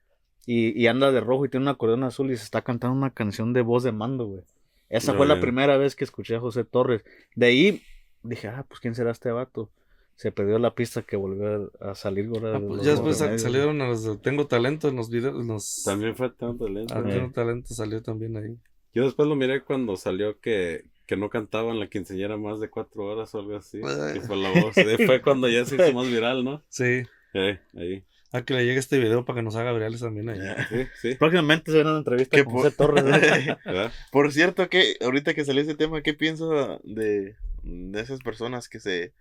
[0.47, 3.11] Y, y anda de rojo y tiene un acordeón azul y se está cantando una
[3.11, 4.45] canción de voz de mando, güey.
[4.89, 7.03] Esa No, fue la primera vez que escuché a José Torres.
[7.35, 7.83] De ahí
[8.23, 9.73] dije, ah, pues ¿quién será este vato?
[10.15, 12.45] Se perdió la pista que volvió a salir, güey.
[12.45, 15.45] Ah, de pues ya después salieron a los de Tengo Talento en los videos.
[15.45, 15.83] Los...
[15.85, 16.95] También fue tanto lento.
[16.95, 17.13] Ah, Eh.
[17.13, 18.57] Tengo Talento salió también ahí.
[18.95, 23.03] Yo después lo miré cuando salió que, que no cantaban la quinceañera más de cuatro
[23.07, 23.81] horas o algo así.
[23.81, 24.79] Que fue la voz.
[24.79, 26.63] Eh, fue cuando ya se hizo más viral, ¿no?
[26.69, 27.03] Sí.
[27.35, 28.05] Eh, ahí.
[28.31, 30.39] A que le llegue este video para que nos haga virales también ahí.
[30.69, 31.15] Sí, sí.
[31.17, 33.05] Próximamente se viene una entrevista ¿Qué con po- José Torres.
[33.05, 33.57] ¿eh?
[33.65, 33.93] ¿verdad?
[34.13, 38.79] Por cierto, que ahorita que salió ese tema, ¿qué piensa de, de esas personas que
[38.79, 39.13] se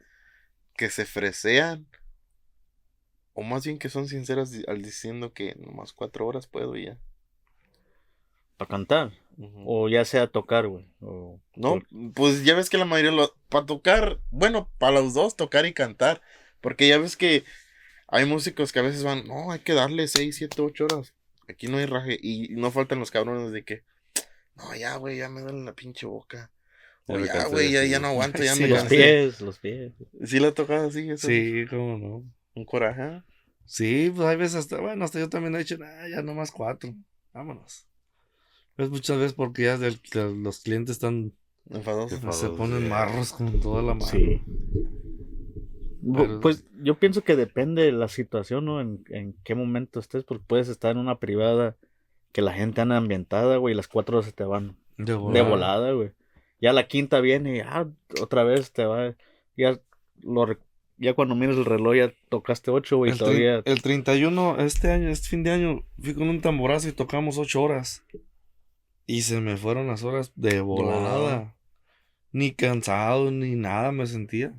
[0.78, 1.88] que se fresean?
[3.34, 6.98] O más bien que son sinceras al diciendo que nomás cuatro horas puedo y ya.
[8.58, 9.12] Para cantar.
[9.40, 9.64] Ujú.
[9.66, 10.88] O ya sea tocar, güey.
[11.02, 11.40] O...
[11.56, 11.82] No,
[12.14, 15.74] pues ya ves que la mayoría lo para tocar, bueno, para los dos tocar y
[15.74, 16.22] cantar,
[16.62, 17.44] porque ya ves que
[18.08, 21.14] hay músicos que a veces van, no, hay que darle 6, 7, 8 horas.
[21.48, 23.84] Aquí no hay raje y no faltan los cabrones de que
[24.60, 26.52] no, ya, güey, ya me duele la pinche boca.
[27.08, 28.10] O ya, güey, ya, ya ¿no?
[28.10, 28.96] aguanto, ya Sí, me Los cansé.
[28.96, 29.94] pies, los pies.
[30.24, 31.28] Sí lo he tocado así, eso.
[31.28, 32.24] Sí, cómo no.
[32.54, 33.24] Un coraje.
[33.66, 36.94] Sí, pues hay veces hasta, bueno, hasta yo también he dicho, nah, ya nomás cuatro.
[37.34, 37.88] Vámonos.
[38.80, 40.00] Pues muchas veces porque ya del-
[40.42, 41.34] los clientes están,
[41.70, 42.16] Enfadoso.
[42.16, 42.50] Enfadoso.
[42.50, 42.88] se ponen sí.
[42.88, 44.06] marros con toda la mano.
[44.06, 44.42] Sí.
[46.14, 48.80] Pero- Pues yo pienso que depende de la situación, ¿no?
[48.80, 51.76] En, en qué momento estés, porque puedes estar en una privada
[52.32, 55.42] que la gente anda ambientada, güey, y las cuatro horas se te van De de
[55.42, 55.92] volada.
[55.92, 56.12] güey.
[56.62, 57.88] Ya la quinta viene y ah,
[58.22, 59.14] otra vez te va.
[59.58, 59.78] Ya,
[60.22, 60.48] lo,
[60.98, 63.62] ya cuando mires el reloj ya tocaste ocho, güey, El, todavía.
[63.66, 67.62] el 31, este año, este fin de año, fui con un tamborazo y tocamos ocho
[67.62, 68.04] horas.
[69.10, 71.56] Y se me fueron las horas de volada.
[72.32, 74.54] Ni cansado, ni nada me sentía.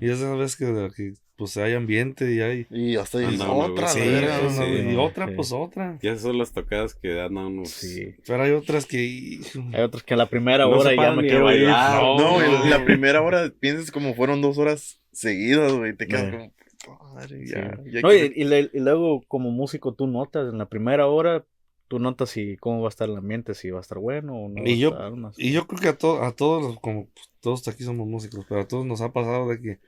[0.00, 0.64] Y esa vez que,
[0.96, 2.66] que, pues hay ambiente y hay...
[2.70, 5.32] Y hasta Ah, no, otra, Sí, pues, no, y otra, sí.
[5.36, 5.98] pues otra.
[6.02, 7.68] Ya son las tocadas que andan unos.
[7.68, 8.14] Sí.
[8.26, 9.38] Pero hay otras que...
[9.74, 12.02] Hay otros que a la primera hora ya me a quiero bailar.
[12.02, 12.64] No, No, güey, no.
[12.70, 15.94] la primera hora piensas como fueron dos horas seguidas, güey.
[15.94, 16.52] Te quedas como,
[16.98, 17.52] "Puta madre, Sí.
[17.52, 21.06] ya, ya No, quiero- y, y y luego como músico tú notas en la primera
[21.06, 21.44] hora,
[21.88, 24.48] tú notas si cómo va a estar el ambiente, si va a estar bueno o
[24.48, 24.62] no.
[24.66, 24.96] Y yo-
[25.32, 25.42] sé.
[25.42, 28.60] Y yo creo que a, to- a todos, como pues, todos aquí somos músicos, pero
[28.60, 29.78] a todos nos ha pasado de que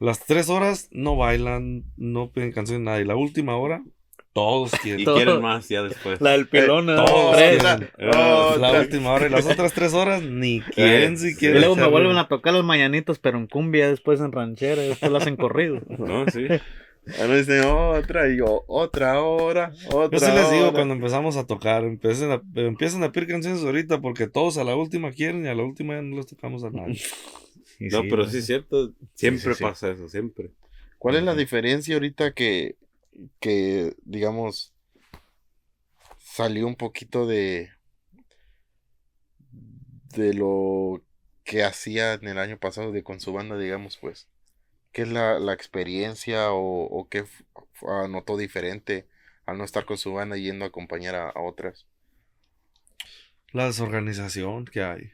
[0.00, 3.00] las tres horas no bailan, no piden canciones, nada.
[3.00, 3.82] Y la última hora,
[4.32, 5.00] todos quieren.
[5.02, 6.20] Y quieren más ya después.
[6.20, 6.94] La del pilón, ¿eh?
[6.94, 7.58] todos tres.
[7.62, 7.82] quieren.
[7.98, 8.80] Eh, la otra.
[8.80, 11.58] última hora y las otras tres horas ni quieren si Y quieren.
[11.60, 15.10] luego me vuelven a tocar las mañanitas, pero en cumbia, después en ranchera, y después
[15.10, 15.80] las hacen corrido.
[15.98, 16.46] No, sí.
[17.16, 20.72] Ah, no, dicen otra y yo, otra hora, otra Yo sí les digo hora.
[20.72, 24.76] cuando empezamos a tocar, empiecen a, empiecen a pedir canciones ahorita porque todos a la
[24.76, 27.00] última quieren y a la última ya no les tocamos a nadie.
[27.80, 28.92] Y No, pero sí es cierto.
[29.14, 29.62] Siempre sí, sí.
[29.62, 30.50] pasa eso, siempre.
[30.98, 32.76] ¿Cuál es la diferencia ahorita que,
[33.40, 34.74] que, digamos,
[36.18, 37.70] salió un poquito de,
[40.14, 41.02] de lo
[41.44, 44.28] que hacía en el año pasado de con su banda, digamos, pues?
[44.92, 47.44] ¿Qué es la, la experiencia o, o qué f-
[48.08, 49.08] notó diferente
[49.46, 51.86] al no estar con su banda yendo a acompañar a, a otras
[53.52, 55.12] La desorganización que hay.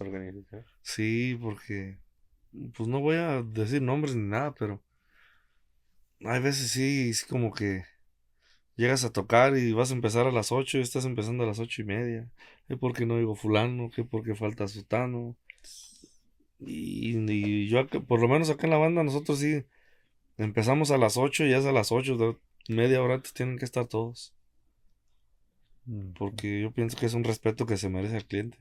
[0.00, 0.66] organizaciones?
[0.82, 1.98] Sí, porque
[2.76, 4.82] pues no voy a decir nombres ni nada, pero
[6.24, 7.84] hay veces sí, sí como que
[8.76, 11.60] llegas a tocar y vas a empezar a las 8 y estás empezando a las
[11.60, 12.30] ocho y media.
[12.68, 13.90] ¿Qué porque no digo fulano?
[13.90, 15.36] ¿Qué porque falta sutano?
[16.60, 19.64] Y, y yo, por lo menos acá en la banda, nosotros sí
[20.36, 22.36] empezamos a las 8 y ya es a las 8, de-
[22.74, 24.34] media hora antes tienen que estar todos.
[25.86, 26.12] Mm.
[26.18, 28.58] Porque yo pienso que es un respeto que se merece al cliente.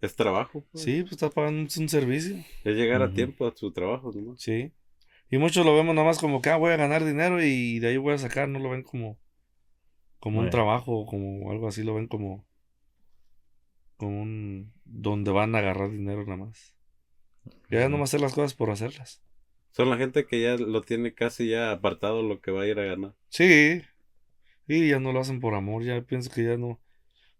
[0.00, 0.64] Es trabajo.
[0.70, 0.84] pues.
[0.84, 2.36] Sí, pues está pagando un, servicio.
[2.64, 4.36] Es llegar a tiempo a su trabajo, ¿no?
[4.36, 4.72] Sí.
[5.30, 7.96] Y muchos lo vemos nomás como que ah, voy a ganar dinero y de ahí
[7.96, 9.18] voy a sacar, no lo ven como
[10.20, 12.44] como un trabajo o como algo así, lo ven como
[14.06, 16.74] un donde van a agarrar dinero nada más.
[17.70, 17.90] Ya Ujú.
[17.90, 19.22] nomás hacer las cosas por hacerlas.
[19.72, 22.78] Son la gente que ya lo tiene casi ya apartado lo que va a ir
[22.80, 23.14] a ganar.
[23.28, 23.82] Sí.
[24.66, 26.80] Y ya no lo hacen por amor, ya pienso que ya no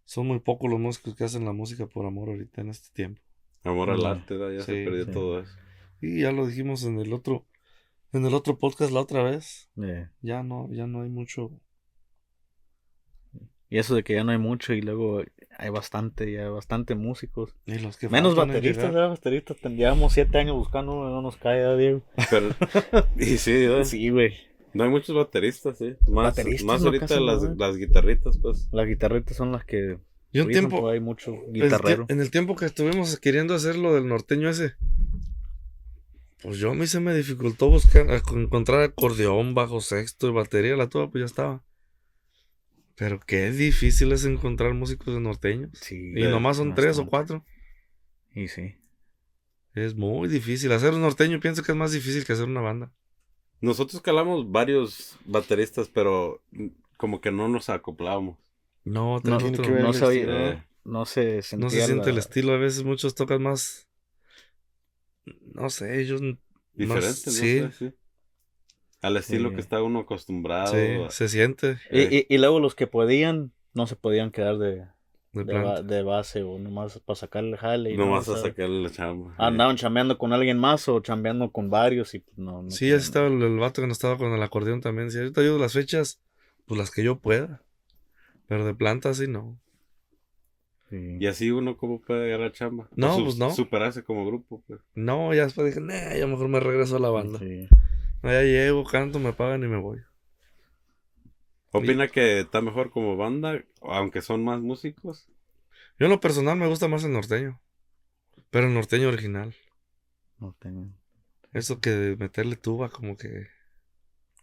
[0.04, 3.20] son muy pocos los músicos que hacen la música por amor ahorita en este tiempo.
[3.62, 5.12] Amor al arte, ya se perdió sí.
[5.12, 5.56] todo eso.
[6.00, 7.46] Y ya lo dijimos en el otro
[8.12, 9.70] en el otro podcast la otra vez.
[10.22, 11.52] Ya no ya no hay mucho
[13.72, 15.22] Y eso de que ya no hay mucho y luego
[15.56, 17.54] hay bastante, ya bastante músicos.
[17.66, 18.92] y los que Menos en bateristas.
[18.92, 19.08] ¿verdad?
[19.10, 19.56] Bateristas.
[19.62, 22.02] Llevamos siete años buscando uno, no nos cae, ¿verdad, Diego?
[22.30, 22.48] Pero,
[23.16, 23.68] y sí.
[23.84, 24.34] Sí, güey.
[24.74, 25.94] no hay muchos bateristas, sí.
[26.08, 28.68] Más, Bateristas más no ahorita las, no las guitarritas, pues.
[28.72, 29.98] Las guitarritas son las que.
[30.32, 32.06] Yo un rizan, tiempo pues, hay mucho el tie- guitarrero.
[32.08, 34.74] en el tiempo que estuvimos queriendo hacer lo del norteño ese,
[36.42, 40.76] pues yo a mí se me dificultó buscar, a- encontrar acordeón, bajo sexto y batería,
[40.76, 41.62] la tuba pues ya estaba.
[43.00, 45.70] Pero qué difícil es encontrar músicos de norteños.
[45.72, 46.12] Sí.
[46.14, 47.46] Y nomás son tres o cuatro.
[48.34, 48.74] Y sí.
[49.74, 50.70] Es muy difícil.
[50.70, 52.92] Hacer un norteño pienso que es más difícil que hacer una banda.
[53.62, 56.42] Nosotros calamos varios bateristas, pero
[56.98, 58.36] como que no nos acoplábamos.
[58.84, 62.04] No, No, tiene que ver no el se oye, Eh, no se no se siente
[62.06, 62.52] la- el estilo.
[62.52, 63.88] A veces muchos tocan más.
[65.54, 66.20] No sé, ellos.
[66.74, 67.32] diferente, más- ¿no?
[67.32, 67.92] sí, sé, sí.
[69.02, 69.54] Al estilo Sí.
[69.54, 70.72] que está uno acostumbrado.
[70.74, 71.78] sí, se siente.
[71.90, 74.86] Y, y- y luego los que podían, no se podían quedar de,
[75.32, 75.62] De de, planta.
[75.70, 77.92] ba- de base o nomás para sacarle jale.
[77.92, 79.34] y no no, a sea, sacarle la chamba.
[79.38, 82.62] Andaban chambeando con alguien más o chambeando con varios y pues no.
[82.62, 85.10] no Sí, así estaba el, el vato que no estaba con el acordeón también.
[85.10, 86.20] Si ahorita ayudo las fechas,
[86.66, 87.62] pues las que yo pueda.
[88.48, 89.58] Pero de planta sí no.
[90.90, 91.16] Sí.
[91.20, 92.88] Y así uno, ¿cómo puede agarrar chamba?
[92.96, 93.50] No, pues no.
[93.50, 94.80] Superarse como grupo, pues.
[94.96, 97.38] No, ya después dije, nah, ya mejor me regreso a la banda.
[97.38, 97.68] Sí.
[98.22, 100.00] Ya llego, canto, me pagan y me voy.
[101.72, 105.26] ¿Opina que está mejor como banda, aunque son más músicos?
[105.98, 107.60] Yo en lo personal me gusta más el norteño.
[108.50, 109.54] Pero el norteño original.
[110.38, 110.88] No tengo.
[111.52, 113.46] Eso que de meterle tuba como que...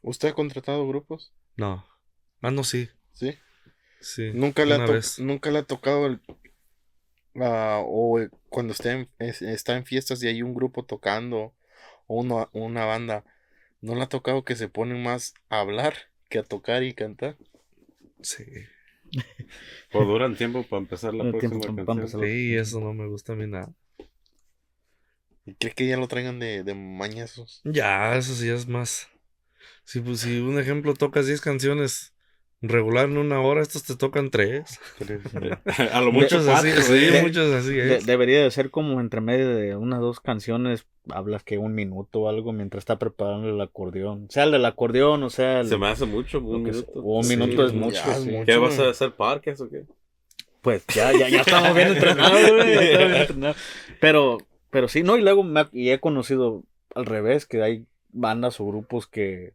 [0.02, 1.34] ¿Usted ha contratado grupos?
[1.56, 1.86] No.
[2.42, 2.90] Ah, no, sí.
[3.14, 3.38] Sí.
[4.00, 4.32] Sí.
[4.34, 6.22] Nunca le, ha to- nunca le ha tocado el,
[7.36, 11.54] o eh, cuando está en, es- está en fiestas y hay un grupo tocando
[12.08, 13.24] o una, una banda,
[13.82, 15.96] ¿no le ha tocado que se ponen más a hablar
[16.30, 17.38] que a tocar y cantar?
[18.22, 18.44] Sí.
[19.92, 21.94] ¿O duran tiempo para empezar la próxima tiempo pa- pa canción?
[21.94, 22.22] empezar.
[22.22, 23.74] Sí, eso no me gusta a mí nada.
[25.46, 27.66] ¿Y cree que ya lo traigan de, de mañazos?
[27.66, 29.08] Ya, eso sí es más.
[29.86, 32.14] Si, pues, si un ejemplo tocas 10 canciones
[32.62, 34.80] regular en una hora, estos te tocan 3.
[35.94, 37.20] a lo mucho Muchos así, sí, ¿eh?
[37.22, 38.06] muchos así De- es.
[38.06, 42.30] debería de ser como entre medio de unas dos canciones, hablas que un minuto o
[42.30, 44.28] algo mientras está preparando el acordeón.
[44.30, 45.68] Sea el del acordeón o sea el...
[45.68, 46.74] Se me hace mucho, un sea.
[46.74, 46.92] minuto.
[46.96, 48.12] O un Sí, minuto es ya mucho.
[48.12, 48.30] es sí.
[48.32, 48.46] mucho.
[48.46, 49.84] ¿Qué vas a hacer parques o qué?
[50.62, 52.74] Pues ya, ya, ya estamos bien entrenados, güey.
[52.74, 53.58] ya estamos bien entrenados.
[54.02, 54.38] Pero,
[54.70, 56.64] pero sí, no, y luego me ha- y he conocido
[56.96, 59.54] al revés, que hay bandas o grupos que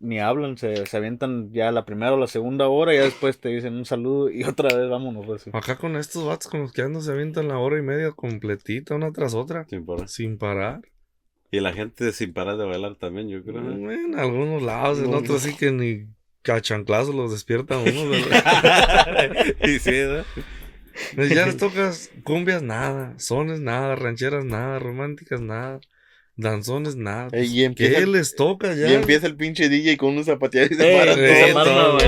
[0.00, 3.38] ni hablan, se, se avientan ya la primera o la segunda hora y ya después
[3.38, 5.24] te dicen un saludo y otra vez vámonos.
[5.26, 5.50] pues, sí.
[5.52, 8.94] Acá con estos vatos con los que ando se avientan la hora y media completita,
[8.96, 10.08] una tras otra, Sin parar.
[10.08, 10.80] sin parar.
[11.52, 13.60] Y la gente sin parar de bailar también, yo creo.
[13.90, 13.94] ¿eh?
[14.06, 16.06] En algunos lados, en No, otros sí que ni
[16.42, 17.90] cachanclazo los despierta uno.
[19.64, 20.24] y sí, ¿verdad?
[21.14, 23.14] Pues ya les tocas cumbias, nada.
[23.18, 23.96] Sones, nada.
[23.96, 24.78] Rancheras, nada.
[24.78, 25.80] Románticas, nada.
[26.40, 27.26] Danzones, nada.
[27.26, 28.90] Eh, Pues, y empieza ¿Qué les toca ya?
[28.90, 31.98] Y empieza el pinche DJ con unos zapatillas y se Eh, para todo.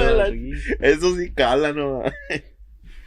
[0.81, 2.03] Eso sí cala, ¿no?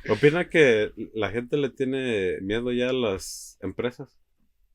[0.08, 4.08] ¿Opina que la gente le tiene miedo ya a las empresas?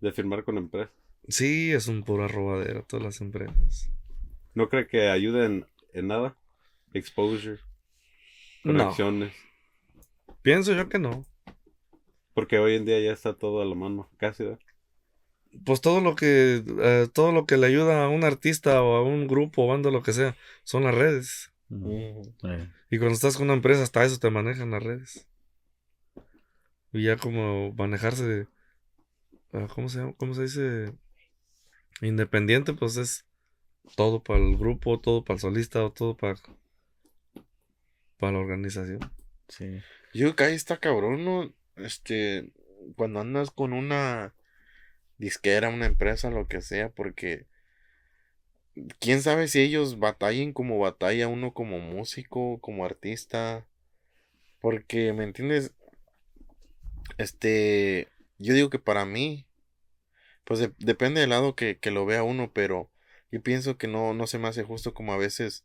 [0.01, 0.93] De firmar con empresas.
[1.29, 3.91] Sí, es un pura robadera todas las empresas.
[4.55, 6.37] ¿No cree que ayuden en nada?
[6.93, 7.59] Exposure,
[8.65, 9.33] No, conexiones.
[10.43, 11.25] pienso yo que no.
[12.35, 14.59] Porque hoy en día ya está todo a la mano, casi, ¿verdad?
[15.65, 19.03] Pues todo lo que eh, todo lo que le ayuda a un artista o a
[19.03, 21.53] un grupo o banda lo que sea son las redes.
[21.71, 25.27] Y cuando estás con una empresa hasta eso te manejan las redes.
[26.93, 28.47] Y ya como manejarse de
[29.53, 30.15] ah, ¿cómo se llama?
[30.17, 30.93] ¿Cómo se dice?
[32.01, 33.25] Independiente, pues es
[33.97, 36.37] todo para el grupo, todo para el solista o todo para
[38.19, 39.01] para la organización.
[39.49, 39.81] Sí.
[40.13, 41.53] Yo creo que ahí está cabrón, ¿no?
[41.77, 42.53] Este,
[42.97, 44.35] cuando andas con una
[45.21, 47.47] disquera, una empresa, lo que sea, porque
[49.01, 53.67] quién sabe si ellos batallen como batalla uno como músico, como artista.
[54.61, 55.75] Porque, ¿me entiendes?
[57.19, 59.47] Este, yo digo que para mí,
[60.45, 62.91] pues de- depende del lado que, que lo vea uno, pero
[63.31, 65.65] yo pienso que no, no se me hace justo como a veces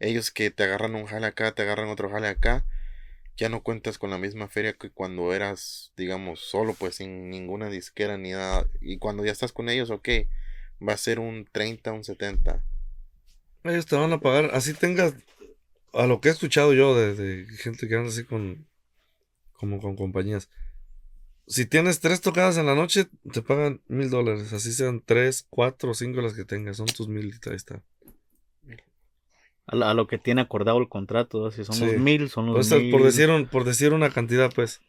[0.00, 2.66] ellos que te agarran un jale acá, te agarran otro jale acá,
[3.36, 7.68] ya no cuentas con la misma feria que cuando eras, digamos, solo, pues sin ninguna
[7.68, 8.66] disquera ni nada.
[8.80, 10.08] Y cuando ya estás con ellos, ok,
[10.86, 12.64] va a ser un 30, un 70.
[13.64, 15.14] Ellos te van a pagar, así tengas,
[15.92, 18.66] a lo que he escuchado yo de, gente que anda así con,
[19.52, 20.48] como con compañías.
[21.48, 24.52] Si tienes tres tocadas en la noche, te pagan mil dólares.
[24.52, 26.78] Así sean tres, cuatro o cinco las que tengas.
[26.78, 27.82] Son tus mil y ahí está.
[29.68, 31.50] A, la- a lo que tiene acordado el contrato, ¿no?
[31.50, 31.86] si son Sí.
[31.86, 33.02] los mil, son los Pues, por, mil.
[33.02, 34.80] decir un- por decir una cantidad, pues.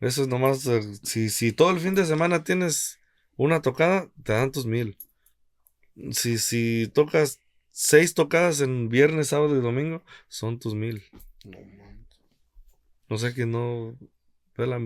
[0.00, 0.66] Eso es nomás.
[0.66, 2.98] eh, Si, si todo el fin de semana tienes
[3.36, 4.96] una tocada, te dan tus mil.
[6.10, 7.38] Si, si tocas
[7.70, 11.02] seis tocadas en viernes, sábado y domingo, son tus mil.
[11.44, 12.20] No manches.
[13.08, 13.96] O sea que no.
[14.56, 14.78] La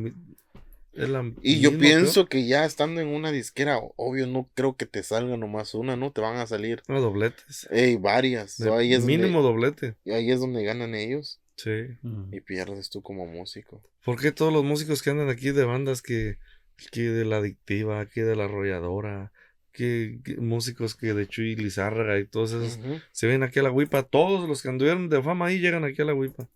[1.42, 5.36] Y yo pienso que ya estando en una disquera, obvio, no creo que te salga
[5.36, 6.12] nomás una, ¿no?
[6.12, 6.82] Te van a salir.
[6.88, 7.68] No, dobletes.
[7.70, 8.58] ey, varias.
[8.58, 9.96] De ahí, es mínimo donde, doblete.
[10.12, 11.98] ahí es donde ganan ellos Sí.
[12.30, 13.82] Y pierdes tú como músico.
[14.04, 16.38] ¿Por qué todos los músicos que andan aquí de bandas que,
[16.92, 19.32] que de la adictiva, que de la arrolladora,
[19.72, 22.78] que, que músicos que de Chuy Lizárraga y todos esos
[23.10, 24.04] se ven aquí a la huipa?
[24.04, 26.48] Todos los que anduvieron de fama ahí llegan aquí a la huipa.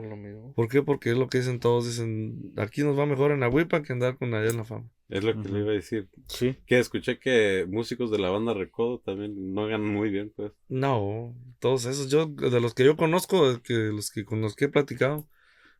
[0.00, 0.52] Por lo mismo.
[0.54, 0.82] ¿Por qué?
[0.82, 1.86] Porque es lo que dicen todos.
[1.86, 4.88] Dicen, aquí nos va mejor en la huipa que andar con allá en la fama.
[5.08, 5.52] Es lo que Ujú.
[5.54, 6.08] le iba a decir.
[6.28, 6.56] Sí.
[6.66, 10.52] Que escuché que músicos de la banda Recodo también no ganan muy bien, pues.
[10.68, 14.54] No, todos esos, yo, de los que yo conozco, de que los que con los
[14.54, 15.28] que he platicado,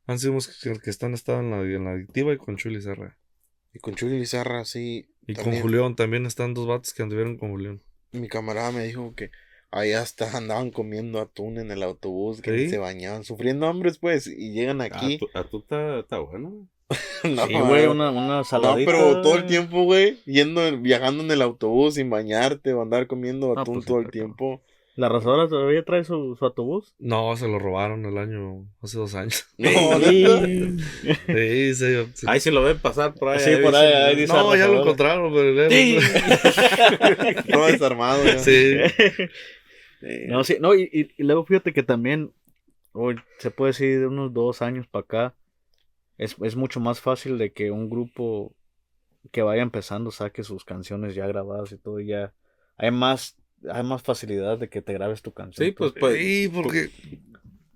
[0.06, 2.74] han sido músicos que, que están estado en la, en la adictiva y con Chuy
[2.74, 3.16] Lizárraga.
[3.72, 5.06] Y con Chuli Lizarra, sí.
[5.28, 7.80] Y con Julián también están dos vatos que anduvieron con Julián.
[8.12, 9.30] Mi camarada me dijo que
[9.70, 12.68] allá hasta andaban comiendo atún en el autobús, que Sí.
[12.70, 15.16] se bañaban, sufriendo hambres, pues, y llegan aquí.
[15.16, 16.68] A tu, a tu está, está bueno.
[17.24, 18.90] no, Sí, güey, ah, una, una No, saladita.
[18.90, 23.06] pero todo el tiempo, güey, yendo, en- viajando en el autobús sin bañarte o andar
[23.06, 24.60] comiendo Ah, atún pues, todo el tiempo.
[24.96, 26.92] ¿La razadora todavía trae su, su autobús?
[26.98, 29.46] No, se lo robaron el año, hace dos años.
[29.56, 30.26] No, Sí.
[31.26, 33.38] Sí, se- se- Ahí si lo ven pasar por ahí.
[33.38, 35.68] Sí, por ahí, ahí dice no, ya lo encontraron, pero
[37.52, 38.24] todo desarmado.
[38.24, 38.38] ya.
[38.40, 38.76] sí.
[40.00, 40.06] Sí.
[40.28, 42.32] No, sí, no, y, y, y luego fíjate que también,
[42.92, 45.34] hoy se puede decir de unos dos años para acá,
[46.18, 48.54] es, es mucho más fácil de que un grupo
[49.30, 52.32] que vaya empezando saque sus canciones ya grabadas y todo, y ya
[52.78, 53.36] hay más,
[53.70, 55.66] hay más facilidad de que te grabes tu canción.
[55.66, 56.88] Sí, pues, pues Sí, porque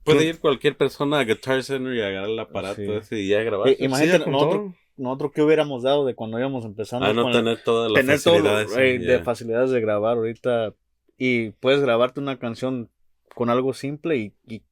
[0.02, 2.90] puede ir cualquier persona a Guitar Center y agarrar el aparato Sí.
[2.90, 3.68] ese y ya grabar.
[3.68, 4.74] Eh, sí, imagínate con nosotros, todo.
[4.96, 8.20] nosotros que hubiéramos dado de cuando íbamos empezando a no el- tener todas las tener
[8.22, 8.76] todo facilidades.
[8.78, 10.74] eh, sí, de facilidades de grabar ahorita
[11.16, 12.90] y puedes grabarte una canción
[13.34, 14.62] con algo simple y, y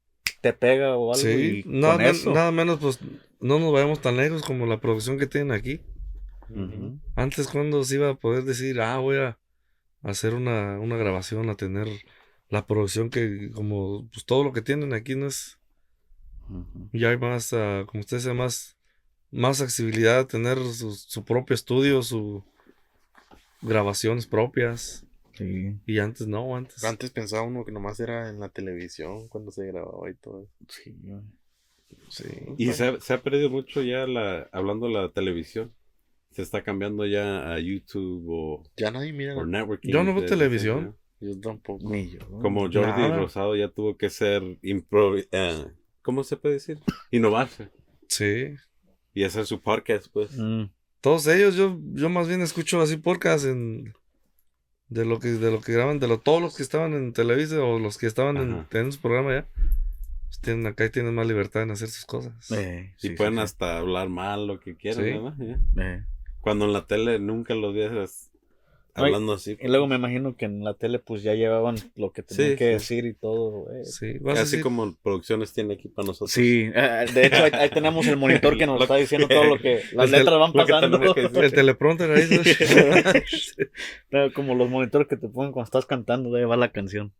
[0.40, 2.34] te pega o algo Sí, y nada, con eso.
[2.34, 2.98] nada menos, pues
[3.40, 5.80] no nos vayamos tan lejos como la producción que tienen aquí.
[7.14, 9.38] Antes, cuando se iba a poder decir, ah, voy a
[10.02, 11.88] hacer una, una grabación, a tener
[12.48, 15.58] la producción que, como, pues todo lo que tienen aquí no es.
[16.50, 16.90] Ujú.
[16.92, 18.76] Ya hay más, ah, como usted dice, más,
[19.30, 22.44] más accesibilidad a tener su, su propio estudio, su
[23.62, 25.06] grabaciones propias.
[25.42, 26.82] Sí, Y antes no, antes.
[26.84, 30.42] Antes pensaba uno que nomás era en la televisión cuando se grababa y todo.
[30.42, 30.52] eso.
[30.68, 31.20] sí, güey.
[32.08, 32.24] Sí.
[32.58, 35.72] Y se ha, se ha perdido mucho ya la, hablando de la televisión.
[36.30, 39.36] Se está cambiando ya a YouTube o, Ya nadie mira.
[39.36, 39.90] o networking.
[39.90, 40.96] Yo no veo televisión.
[41.20, 41.90] Yo tampoco.
[41.90, 42.18] Ni yo.
[42.40, 43.16] Como Jordi Nada.
[43.16, 45.66] Rosado ya tuvo que ser improvi eh,
[46.02, 46.78] ¿Cómo se puede decir?
[47.10, 47.68] Innovarse.
[48.08, 48.54] Sí.
[49.14, 50.36] Y hacer su podcast, pues.
[50.36, 50.64] Mm,
[51.00, 53.92] Todos ellos, yo, yo más bien escucho así podcast en
[54.92, 57.62] de lo que, de lo que graban, de lo, todos los que estaban en Televisa
[57.62, 59.46] o los que estaban en, en su programa ya.
[60.26, 62.50] Pues tienen acá y tienen más libertad en hacer sus cosas.
[62.52, 63.44] eh, y sí, pueden sí, sí.
[63.44, 65.10] hasta hablar mal lo que quieran, Sí.
[65.10, 65.58] ¿verdad?
[65.78, 66.04] Eh.
[66.40, 67.90] Cuando en la tele nunca los Ay,
[68.94, 69.56] hablando así.
[69.60, 72.56] Y luego me imagino que en la tele pues ya llevaban lo que tenían Sí,
[72.56, 72.72] que sí.
[72.72, 73.66] decir y todo.
[73.84, 76.30] Sí, vas decir- como producciones tiene aquí para nosotros.
[76.32, 79.58] Sí, eh, de hecho ahí, ahí tenemos el monitor que nos está diciendo todo lo
[79.58, 81.14] que las que- letras van que pasando.
[81.14, 82.28] que el teleprompter ahí.
[84.10, 87.12] Eh, Como los monitores que te ponen cuando estás cantando, de ahí va la canción.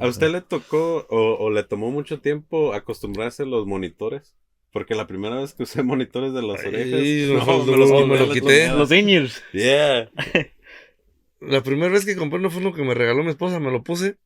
[0.00, 4.34] ¿A usted le tocó o, o le tomó mucho tiempo acostumbrarse a los monitores?
[4.72, 7.46] Porque la primera vez que usé monitores de las Ay, orejas.
[7.46, 8.68] no, me los- quité, me quité.
[8.70, 9.42] Los in-ears.
[9.52, 10.10] Yeah.
[11.46, 13.82] La primera vez que compré no fue uno que me regaló mi esposa, me lo
[13.82, 14.16] puse.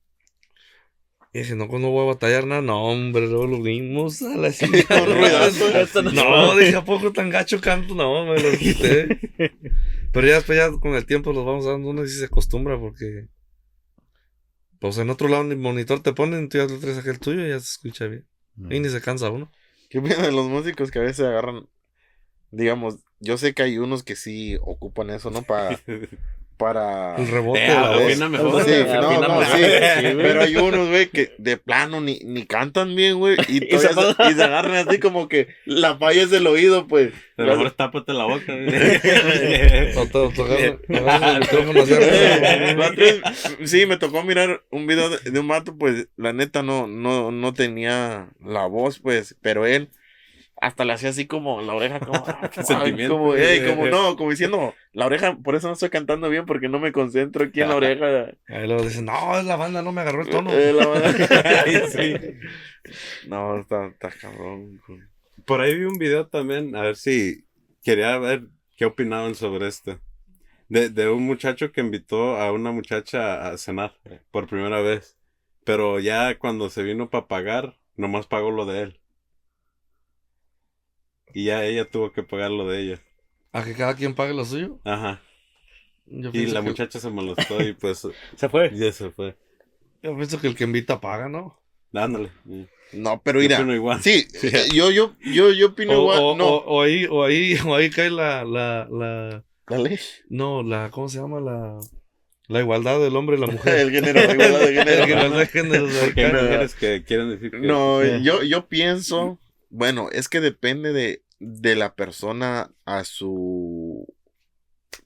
[1.32, 2.62] Y dije, no, pues no voy a batallar nada.
[2.62, 4.48] No, hombre, luego lo vimos a la
[6.12, 7.94] no- dije, ¿a poco tan gacho canto?
[7.94, 9.08] No, me lo quité.
[10.12, 12.78] Pero ya después, ya con el tiempo los vamos dando uno y sí se acostumbra
[12.78, 13.26] porque.
[14.80, 17.48] Pues en otro lado ni monitor te ponen, tú ya lo traes aquel tuyo y
[17.50, 18.26] ya se escucha bien.
[18.70, 19.50] Y ni se cansa uno.
[19.90, 21.66] ¿Qué opinan de los músicos que a veces agarran,
[22.50, 25.42] digamos, yo sé que hay unos que sí ocupan eso, ¿no?
[25.42, 25.80] Para,
[26.56, 27.16] para...
[27.16, 28.64] El rebote Eh, la opina mejor.
[28.64, 29.44] Sí, no, Opina no, mejor.
[29.56, 29.62] sí,
[30.16, 33.88] pero hay unos, güey, que de plano ni, ni cantan bien, güey, y, Y se
[34.30, 37.12] y se agarran así como que la falla es el oído, pues.
[37.36, 38.54] A lo mejor tápate la boca.
[43.64, 47.30] Sí, me tocó mirar un video de, de un vato, pues, la neta no, no,
[47.30, 49.90] no tenía la voz, pues, pero él
[50.60, 53.16] hasta le hacía así como la oreja, como, ay, Sentimiento.
[53.16, 56.92] como, no, como diciendo, la oreja, por eso no estoy cantando bien, porque no me
[56.92, 58.32] concentro aquí en la oreja.
[58.48, 60.50] Ahí luego dicen, no, es la banda, no me agarró el tono.
[60.52, 62.14] Eh, la sí.
[63.26, 64.80] No, está, está cabrón.
[65.44, 67.44] Por ahí vi un video también, a ver si
[67.82, 68.44] quería ver
[68.76, 70.00] qué opinaban sobre esto.
[70.68, 73.94] De, de un muchacho que invitó a una muchacha a cenar
[74.30, 75.18] por primera vez.
[75.64, 79.00] Pero ya cuando se vino para pagar, nomás pagó lo de él.
[81.38, 83.02] Y ya ella tuvo que pagar lo de ella.
[83.52, 84.80] A que cada quien pague lo suyo.
[84.84, 85.20] Ajá.
[86.06, 88.06] Yo Y la que- muchacha se molestó y pues
[88.36, 88.70] Se fue.
[88.74, 89.36] ya se fue.
[90.02, 91.60] Yo pienso que el que invita paga, ¿no?
[91.92, 92.30] Dándole.
[92.94, 94.00] No, pero Yo mira, opino igual.
[94.02, 96.46] sí, eh, yo, yo, yo, yo opino O, igual, o- no.
[96.46, 100.00] o- o ahí, o ahí, o ahí cae la, la, la, Dale.
[100.30, 101.40] no, la, ¿cómo se llama?
[101.40, 101.78] La,
[102.48, 103.74] la igualdad del hombre y la mujer.
[103.80, 105.06] El género, la igualdad de La género.
[105.06, 107.58] igualdad de Porque hay mujeres que quieren decir que...
[107.58, 114.06] No, yo, yo pienso, bueno, es que depende de, de la persona a su,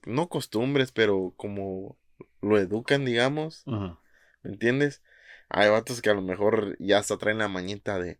[0.05, 1.97] no costumbres, pero como
[2.41, 3.99] lo educan, digamos, Ajá.
[4.43, 5.01] ¿me entiendes?
[5.49, 8.19] Hay vatos que a lo mejor ya hasta traen la mañita de,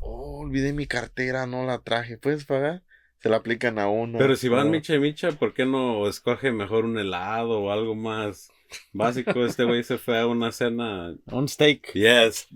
[0.00, 2.82] oh, olvidé mi cartera, no la traje, ¿puedes pagar?
[3.20, 4.18] Se la aplican a uno.
[4.18, 4.72] Pero si van No.
[4.72, 8.50] micha y micha, ¿por qué no escoge mejor un helado o algo más
[8.92, 9.44] básico?
[9.46, 11.14] Este güey se fue a una cena.
[11.26, 11.92] Un steak.
[11.92, 12.48] Yes.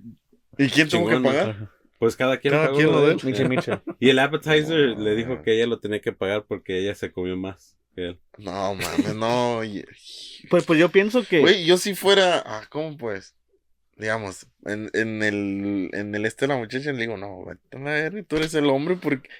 [0.58, 1.70] ¿Y quién tuvo que pagar?
[1.98, 3.18] Pues cada quien Cada pagó quien lo de él.
[3.20, 3.26] él.
[3.26, 3.80] Miche, miche.
[4.00, 5.42] Y el appetizer No, le dijo man.
[5.42, 8.20] que ella lo tenía que pagar porque ella se comió más que él.
[8.38, 9.60] No, mames, no.
[10.50, 11.40] Pues, pues yo pienso que.
[11.40, 13.34] Güey, yo si fuera, ah, ¿cómo pues?
[13.96, 17.46] Digamos, en, en el, en el este de la muchacha le digo, no,
[18.28, 19.30] tú eres el hombre porque...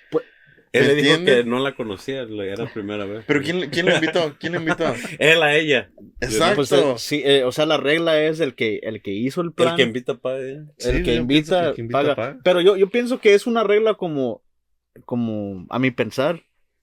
[0.77, 3.25] Él ¿Me le dijo que no la conocía, era la primera vez.
[3.27, 4.35] Pero ¿quién, le- quién le invitó?
[4.39, 4.85] ¿Quién le invitó?
[5.19, 5.91] Él a ella.
[6.21, 6.57] Exacto.
[6.57, 9.53] Pues, eh, sí, eh, o sea, la regla es el que, el que hizo el
[9.53, 9.71] plan.
[9.73, 10.65] El que invita para ella.
[10.79, 12.17] Sí, el que invita, que el que invita paga.
[12.17, 12.39] paga.
[12.45, 14.43] Pero yo, yo pienso que es una regla como,
[15.05, 16.43] como a mi pensar,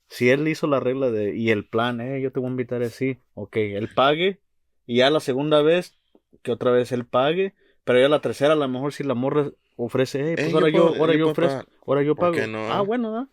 [0.10, 2.82] si él hizo la regla de, y el plan, eh, yo te voy a invitar
[2.84, 4.40] así, ok, él pague,
[4.86, 5.98] y ya la segunda vez,
[6.42, 9.52] que otra vez él pague, pero ya la tercera a lo mejor si la morra
[9.76, 12.48] ofrece, eh, pues Eh, ahora yo, puedo- ahora yo ofrezco, ahora yo ¿Por pago.
[12.48, 12.72] no?
[12.72, 13.30] Ah, bueno, ¿no?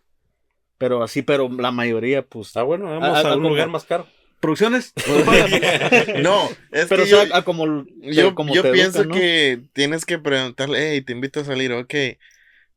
[0.80, 4.06] Pero así, pero la mayoría, pues, Ah, bueno, vamos a, ah, un lugar más caro.
[4.40, 4.94] producciones,
[5.26, 5.50] pagas.
[6.22, 10.06] No, es pero que yo, sea, a como, yo, como yo te pienso que tienes
[10.06, 11.94] que preguntarle, hey, te invito a salir, ok,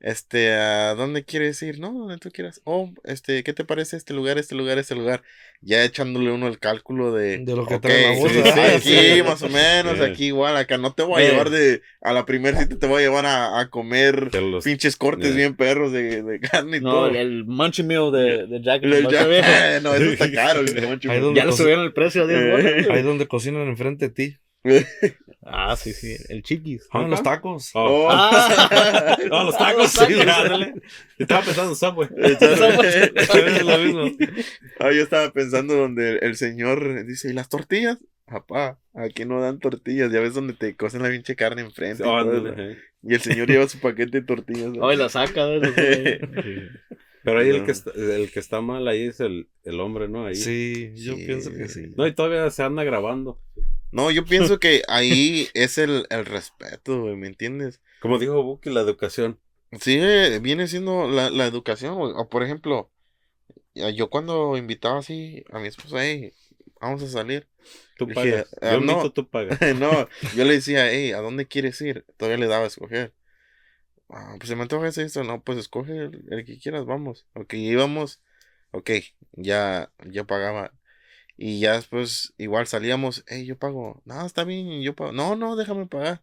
[0.04, 1.80] este, ¿a dónde quieres ir?
[1.80, 2.62] No, donde tú quieras.
[2.66, 5.24] Oh, este, ¿qué te parece este lugar, este lugar, este lugar?
[5.62, 7.38] Ya echándole uno el cálculo de...
[7.38, 8.36] De lo que ok, trae la bolsa.
[8.36, 9.24] sí, sí, Ah, aquí sí.
[9.24, 11.82] más o menos, aquí igual, acá no te voy a llevar de...
[12.01, 15.38] A la primer cita te voy a llevar a, a comer los- pinches cortes Yeah.
[15.38, 17.08] bien perros de, de carne y No, todo.
[17.08, 18.84] el, el Munchie Meal de, de Jack.
[18.84, 19.04] El-
[19.84, 20.60] no, eso está caro.
[20.60, 20.76] el
[21.34, 22.49] Ya le subieron el precio a 10 Eh.
[22.51, 22.88] dólares.
[22.89, 24.38] Ahí donde cocinan enfrente de ti.
[25.45, 26.88] Ah, sí, sí, el chiquis.
[26.91, 27.72] Ah, los tacos.
[27.74, 28.05] Oh.
[28.05, 28.07] Oh.
[28.09, 29.18] Ah.
[29.30, 30.74] No, los tacos, sí, ándale.
[31.18, 32.09] Estaba pensando en Subway.
[32.18, 34.05] Es lo mismo.
[34.80, 37.97] Ah, yo estaba pensando donde el señor dice, ¿y las tortillas?
[38.26, 42.03] Papá, aquí no dan tortillas, ya ves donde te cocen la pinche carne enfrente.
[42.03, 42.78] y, Oh, todo eh.
[43.03, 44.72] Y el señor lleva su paquete de tortillas.
[44.72, 44.86] ¿no?
[44.86, 45.45] Hoy la saca.
[47.24, 50.26] Pero ahí el que, está, el que está mal ahí es el, el hombre, ¿no?
[50.26, 50.36] Ahí.
[50.36, 51.26] Sí, yo Sí.
[51.26, 51.91] pienso que sí.
[51.95, 53.39] No, y todavía se anda grabando.
[53.91, 57.80] No, yo pienso que ahí es el, el respeto, güey, ¿me entiendes?
[58.01, 59.39] Como dijo Buki, la educación.
[59.80, 59.99] Sí,
[60.41, 62.11] viene siendo la, la educación, güey.
[62.15, 62.91] O por ejemplo,
[63.95, 66.34] yo cuando invitaba así a mi esposa, hey,
[66.82, 67.47] vamos a salir.
[67.97, 68.55] Tú Dije, pagas.
[68.61, 68.91] ah, Yo no.
[68.93, 69.59] invito, tú pagas.
[69.80, 72.05] no, yo le decía, hey, ¿a dónde quieres ir?
[72.17, 73.13] Todavía le daba a escoger.
[74.10, 75.24] Ah, pues se me antoja ese esto.
[75.24, 77.26] No, pues escoge el, el que quieras, vamos.
[77.34, 78.22] Ok, íbamos.
[78.72, 78.91] Ok,
[79.34, 80.74] ya, ya pagaba.
[81.36, 84.01] Y ya después, igual salíamos, hey, yo pago.
[84.06, 85.12] No, está bien, yo pago.
[85.12, 86.22] No, no, déjame pagar.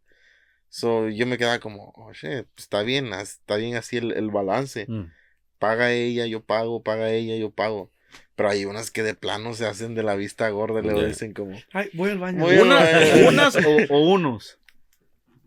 [0.68, 4.86] So, yo me quedaba como, oh, shit, está bien, está bien así el, el balance.
[4.88, 5.10] Mm.
[5.58, 7.90] Paga ella, yo pago, paga ella, yo pago.
[8.36, 11.08] Pero hay unas que de plano se hacen de la vista gorda y luego Ya.
[11.08, 12.38] dicen como, Ay, voy al baño.
[12.44, 13.28] Voy al Una- baño.
[13.28, 14.58] unas o, o unos.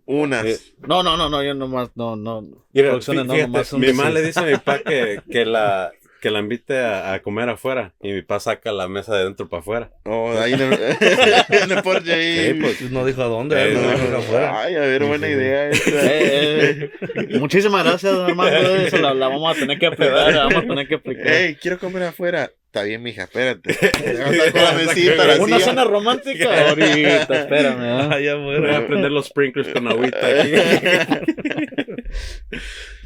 [0.06, 0.46] Unas.
[0.46, 2.44] Eh, No, no, no, no, yo nomás, no, no.
[2.74, 5.92] Mira, no, nomás mi mamá le dice a mi papá que, que la
[6.24, 9.50] que la invite a, a comer afuera y mi papá saca la mesa de dentro
[9.50, 9.92] para afuera.
[10.06, 12.48] Oh, ahí en el, en el porche ahí.
[12.54, 13.92] Sí, pues, No dijo a dónde, Eh, no no.
[13.92, 14.62] dijo afuera.
[14.64, 15.90] Ay, a ver, buena idea esta.
[15.92, 18.76] Eh, eh, Muchísimas gracias, Armando.
[18.78, 21.28] Eso la, la vamos a tener que aplicar, la vamos a tener que aplicar.
[21.28, 22.50] Ey, quiero comer afuera.
[22.68, 23.72] Está bien, mija, espérate.
[23.74, 27.84] Saco la mesita, la Una cena romántica ahorita, espérame.
[27.84, 28.08] ¿eh?
[28.08, 28.88] Voy a afuera.
[28.88, 30.52] prender los sprinklers con agüita aquí.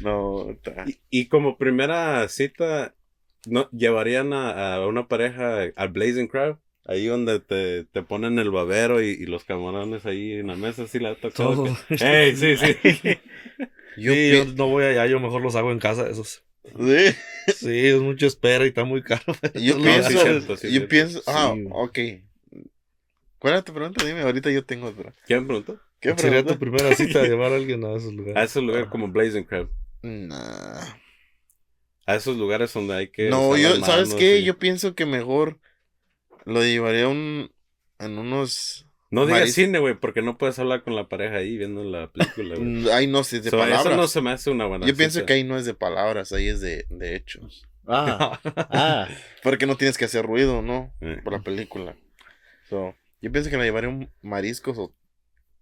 [0.00, 0.84] No, está.
[0.86, 2.94] Y, y como primera cita,
[3.46, 6.56] ¿no, ¿llevarían a, a una pareja al Blazing Crowd?
[6.84, 10.86] Ahí donde te, te ponen el babero y, y los camarones ahí en la mesa,
[10.86, 11.54] sí la ha tocado.
[11.64, 11.76] Todo.
[12.00, 12.76] ¡Ey, sí, sí!
[13.96, 16.44] Yo, sí, yo no voy allá, yo mejor los hago en casa esos.
[16.64, 17.14] Sí,
[17.54, 19.22] Sí, es mucho espera y está muy caro.
[19.54, 21.64] yo No, pienso, sí, cierto, sí, yo pienso, ah, Sí.
[21.70, 21.98] ok.
[23.38, 24.04] ¿Cuál era tu pregunta?
[24.04, 25.12] Dime, ahorita yo tengo otra.
[25.26, 25.80] ¿Quién me preguntó?
[26.00, 26.52] ¿Qué Sería pregunta?
[26.54, 28.50] tu primera cita llevar a alguien a esos A lugares.
[28.50, 29.68] esos lugares como Blazing Crowd.
[30.02, 30.84] Nah.
[32.08, 33.28] A esos lugares donde hay que.
[33.28, 34.38] No, yo, ¿sabes qué?
[34.38, 35.58] y- Yo pienso que mejor
[36.44, 37.52] lo llevaría un,
[37.98, 38.86] en unos...
[39.10, 42.10] No digas Maris- cine, güey, porque no puedes hablar con la pareja ahí viendo la
[42.10, 42.66] película, güey.
[42.66, 43.86] mm, Ahí no sé, de So, palabras.
[43.86, 46.32] eso no se me hace una buena Yo pienso que ahí no es de palabras,
[46.32, 47.66] ahí es de, de hechos.
[47.86, 48.38] Ah,
[48.70, 49.08] ah.
[49.42, 50.92] Porque no tienes que hacer ruido, ¿no?
[51.00, 51.20] Eh.
[51.24, 51.96] Por la película.
[52.68, 54.94] So, yo pienso que la llevaría un mariscos o,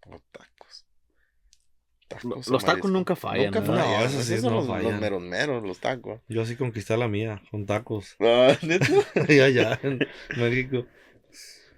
[0.07, 0.23] o
[2.09, 2.49] tacos.
[2.49, 3.67] Los tacos nunca fallan, Nunca ¿no?
[3.67, 3.85] fallan.
[3.91, 6.21] No, esos esos sí son no los, los meros meros, los tacos.
[6.29, 8.17] Yo así conquisté la mía, con tacos.
[8.21, 8.87] Ah, ¿neta?
[9.29, 9.99] y allá en
[10.37, 10.87] México.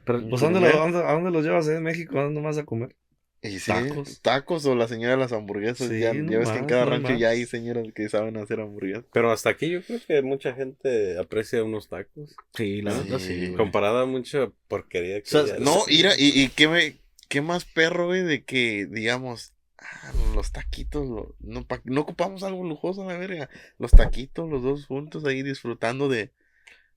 [0.05, 2.19] Pero, Pues ¿a dónde, lo- a dónde- a dónde los llevas eh, en México?
[2.19, 2.95] ¿A dónde vas a comer?
[3.41, 4.21] Y sí, Tacos.
[4.21, 4.67] tacos.
[4.67, 5.87] o la señora de las hamburguesas.
[5.89, 7.21] Sí, ya, no ya ves que en cada no rancho más.
[7.21, 9.05] ya hay señoras que saben hacer hamburguesas.
[9.13, 12.35] Pero hasta aquí yo creo que mucha gente aprecia unos tacos.
[12.55, 13.53] Sí, la verdad sí.
[13.57, 16.97] Comparada a mucha porquería que O sea, ya- No, mira, y, y qué, me,
[17.29, 22.43] qué más perro, güey, de que, digamos, ah, los taquitos, lo- no, pa- no ocupamos
[22.43, 23.49] algo lujoso a la verga.
[23.79, 26.31] Los taquitos, los dos juntos ahí disfrutando de...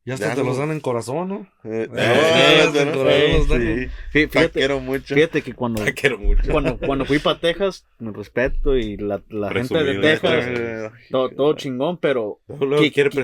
[0.03, 0.49] Ya De hasta te algo.
[0.49, 1.47] los dan en corazón, ¿no?
[1.63, 4.27] Eh, Eh, sí.
[4.27, 5.13] Fíjate, mucho.
[5.13, 6.51] fíjate que cuando, Te quiero mucho.
[6.51, 10.89] cuando, cuando fui para Texas, me respeto y la, la gente de Texas, eh.
[11.11, 12.39] todo, todo chingón, pero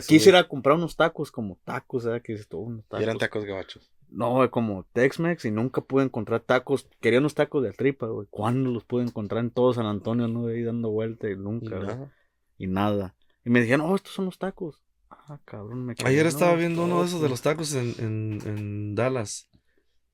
[0.07, 2.21] quisiera comprar unos tacos como tacos, ¿verdad?
[2.21, 3.19] Que dices tú, unos Y eran tacos.
[3.41, 3.91] tacos gabachos.
[4.09, 6.87] No, como Tex-Mex y nunca pude encontrar tacos.
[7.01, 8.27] Quería unos tacos de tripa, güey.
[8.29, 10.27] ¿Cuándo los pude encontrar en todo San Antonio?
[10.27, 11.97] No ahí dando vuelta y Y nunca, güey.
[11.97, 12.13] nada.
[12.57, 13.15] Y nada.
[13.43, 14.83] Y me dijeron, oh, estos son los tacos.
[15.09, 18.41] Ah, cabrón, me Ayer no, estaba viendo uno de esos de los tacos en, en,
[18.45, 19.49] en Dallas.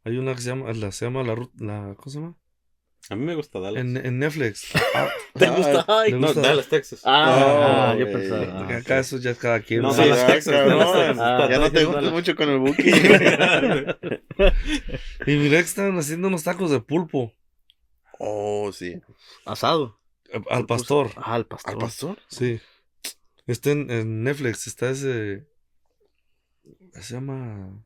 [0.04, 2.38] Hay una que se llama, la, se llama la, la ¿cómo se llama?
[3.10, 3.82] A mí me gusta Dallas.
[3.82, 4.72] En, en Netflix.
[4.96, 5.86] Ah, ¿Te gusta?
[5.88, 6.42] Ay, ¿le no, gusta?
[6.42, 7.02] Dallas, Texas.
[7.04, 8.14] Ah, No, yo güey.
[8.30, 8.60] pensaba.
[8.70, 9.82] ah, acá eso ya es cada quien.
[9.82, 9.92] No.
[9.92, 10.54] Sí, Dallas, ah, Texas.
[10.54, 10.80] cabrón.
[10.80, 11.18] Dallas, Texas.
[11.20, 12.92] Ah, ya no te gusta mucho con el buki.
[15.26, 17.34] Y miré que estaban haciendo unos tacos de pulpo.
[18.20, 19.02] oh, sí.
[19.46, 20.00] Asado.
[20.50, 21.12] Al pastor.
[21.18, 21.74] Ah, al pastor.
[21.74, 22.18] ¿Al pastor?
[22.28, 22.60] Sí.
[23.48, 25.46] Está en, en Netflix, está ese.
[26.94, 27.84] Se llama.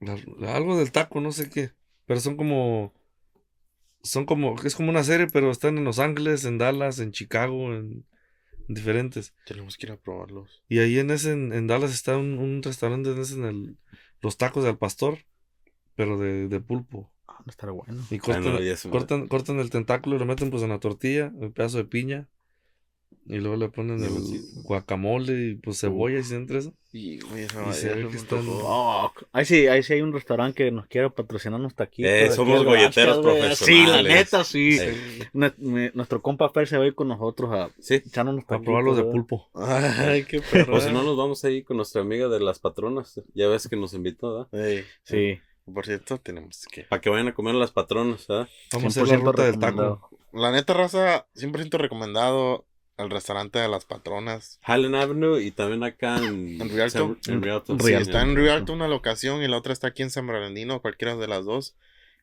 [0.00, 1.70] la- la- algo del taco, no sé qué.
[2.06, 2.92] Pero son como.
[4.02, 4.56] Son como.
[4.62, 8.04] Es como una serie, pero están en Los Ángeles, en Dallas, en Chicago, en,
[8.68, 9.34] en diferentes.
[9.44, 10.62] Tenemos que ir a probarlos.
[10.68, 13.76] Y ahí en ese, en, en Dallas está un, un restaurante en ese, en el,
[14.20, 15.18] los tacos del pastor,
[15.94, 17.12] pero de, de pulpo.
[17.28, 18.02] Ah, no estará bueno.
[18.10, 21.30] Y cortan, no, me- cortan, cortan el tentáculo y lo meten pues en la tortilla,
[21.34, 22.28] un pedazo de piña.
[23.24, 24.10] Y luego le ponen el
[24.64, 26.72] guacamole y pues cebolla y se entre eso.
[26.92, 28.44] Y, güey, esa Y madre se ve que están-.
[28.48, 32.10] Oh, ahí sí, ahí sí hay un restaurante que nos quiere patrocinar unos taquitos.
[32.10, 33.56] Eh, aquí somos golleteros Gracias, güey.
[33.56, 34.12] Sí, la profesionales.
[34.14, 34.78] neta, sí.
[34.78, 35.90] Sí.
[35.94, 37.94] Nuestro compa Fer se va a ir con nosotros a Sí.
[37.94, 38.64] echar unos Para taquitos.
[38.64, 39.48] probarlos de pulpo.
[39.54, 40.76] Ay, qué perro.
[40.76, 43.20] O si no, nos vamos ahí con nuestra amiga de las patronas.
[43.34, 44.66] Ya ves que nos invitó, ¿verdad?
[44.68, 45.38] Ey, Sí.
[45.72, 46.82] Por cierto, tenemos que.
[46.82, 48.48] Para que vayan a comer a las patronas, ¿verdad?
[48.72, 50.10] Vamos a hacer la 100% ruta del taco.
[50.32, 52.64] La neta, raza, 100% recomendado
[52.96, 54.60] el restaurante de las patronas.
[54.66, 57.16] Highland Avenue y también acá en, ¿En Rialto?
[57.26, 57.74] En Rialto.
[57.74, 57.78] Rialto.
[57.80, 60.80] Sí, Sí, está en Rialto una locación y la otra está aquí en San Bernardino,
[60.80, 61.74] cualquiera de las dos.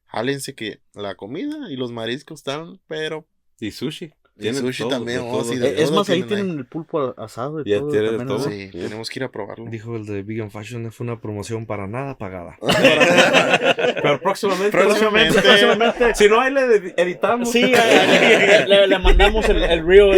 [0.08, 3.28] Jálense que la comida y los mariscos están, pero.
[3.60, 4.14] Y sushi.
[4.40, 5.44] Y Tienen sushi todo, también, oh, todo.
[5.44, 7.90] sí, de Eh, Es todo más, ahí tienen el pulpo asado y Ya todo.
[7.90, 8.48] tiene de también, todo.
[8.48, 8.52] ¿no?
[8.56, 9.66] Sí, tenemos que ir a probarlo.
[9.70, 12.58] Dijo el de Vegan Fashion, fue una promoción para nada pagada.
[14.02, 14.72] Pero próximamente.
[14.72, 15.42] Próximamente.
[15.42, 16.16] Próximamente.
[16.16, 17.52] Si no, ahí le editamos.
[17.52, 20.16] Sí, le, le- le mandamos el, el los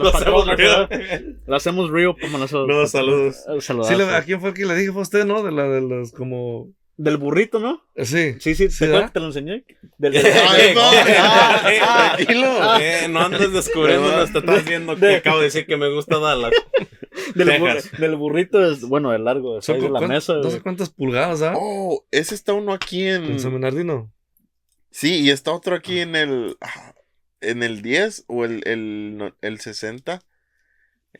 [0.00, 0.86] Lo hacemos patrones, real.
[0.88, 1.20] ¿verdad?
[1.46, 2.68] Le hacemos reel para nosotros.
[2.76, 3.44] No, saludos.
[3.48, 4.92] Eh, Sí, ¿A quién fue el que le dije?
[4.92, 5.42] Fue usted, ¿no?
[5.42, 6.68] De la de los como...
[7.00, 7.84] Del burrito, ¿no?
[7.96, 8.34] Sí.
[8.40, 9.64] Sí, sí, Sí, ¿te que te lo enseñé?
[9.98, 10.16] Del,
[10.48, 10.80] Ay, no,
[11.16, 12.78] Ah, ah, tranquilo.
[12.80, 16.18] Eh, no andes descubriendo, no estás viendo que de- acabo de decir que me gusta
[16.18, 16.50] Dallas.
[17.36, 18.00] del, bur- Texas.
[18.00, 20.34] del burrito es, bueno, el largo, size de la mesa.
[20.34, 21.54] No sé cuántas pulgadas, ¿ah?
[21.56, 23.40] Oh, ese está uno aquí En en.
[23.40, 24.12] San Bernardino.
[24.90, 26.56] Sí, y está otro aquí en el.
[26.60, 26.94] ah,
[27.40, 30.20] En el 10 o el, el, el 60.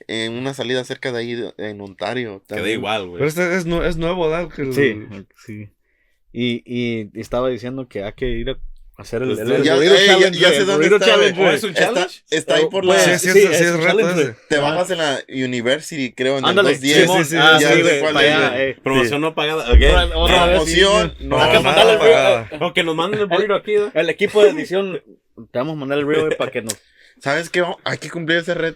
[0.06, 2.42] En una salida cerca de ahí, en Ontario.
[2.46, 2.78] Queda también.
[2.78, 3.18] igual, güey.
[3.18, 4.48] Pero este es, es nuevo, ¿verdad?
[4.54, 5.06] Que el- Sí,
[5.44, 5.68] sí.
[6.32, 8.58] Y, y estaba diciendo que hay que ir a
[8.98, 11.06] hacer el, Pues el, el ya- burrito ya- challenge, ya sé el dónde burrito está,
[11.16, 11.54] challenge, ¿O güey.
[11.56, 12.20] es un Está, challenge?
[12.30, 12.94] está ahí por la.
[12.94, 14.34] Pues, Sí, sí, sí, sí, es reto challenge, ese.
[14.48, 14.60] Te Ah.
[14.60, 17.02] bajas en la University, creo, en Ándale, el 210.
[17.02, 17.24] Simón.
[17.24, 18.76] sí, sí, ah, ya sí, sé güey, cuál es, allá, eh.
[18.82, 19.70] Promoción no pagada.
[19.72, 20.12] Otra- Ok.
[20.14, 21.62] otra vez, Promoción, sí, no, el
[21.98, 22.50] pagada.
[22.60, 23.90] O que nos manden el burrito aquí, ¿no?
[23.94, 25.02] El equipo de edición,
[25.50, 26.76] te vamos a mandar el güey, para que nos.
[27.20, 27.64] ¿Sabes qué?
[27.84, 28.74] Hay que cumplir ese red.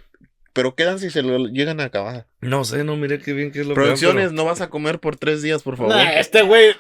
[0.53, 2.27] Pero quedan si se lo llegan a acabar.
[2.41, 4.69] No sé, no miré qué bien que es lo que Producciones, dan, no vas a
[4.69, 5.95] comer por tres días, por favor.
[5.95, 6.75] Nah, este güey,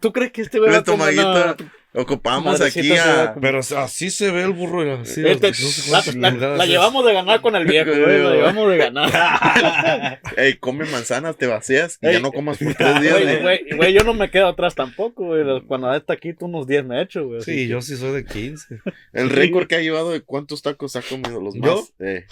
[0.00, 1.14] ¿tú crees que este güey va a comer?
[1.14, 1.56] No,
[1.94, 3.34] Ocupamos Madrecita aquí a a.
[3.34, 5.00] Pero así se ve el burro.
[5.00, 8.22] Así, Este- no sé la, llevamos de ganar con el viejo, güey.
[8.22, 10.20] La llevamos de ganar.
[10.36, 13.14] Ey, come manzanas, te vacías y ya no comas por tres días.
[13.20, 13.60] Güey, güey.
[13.76, 15.42] güey, yo no me quedo atrás tampoco, güey.
[15.66, 17.40] Cuando está aquí, tú unos 10 me he hecho, güey.
[17.40, 18.80] Sí, que- yo sí soy de 15.
[19.14, 21.76] El récord que ha llevado de cuántos tacos ha comido los ¿Yo?
[21.76, 21.92] más.
[22.00, 22.26] Eh,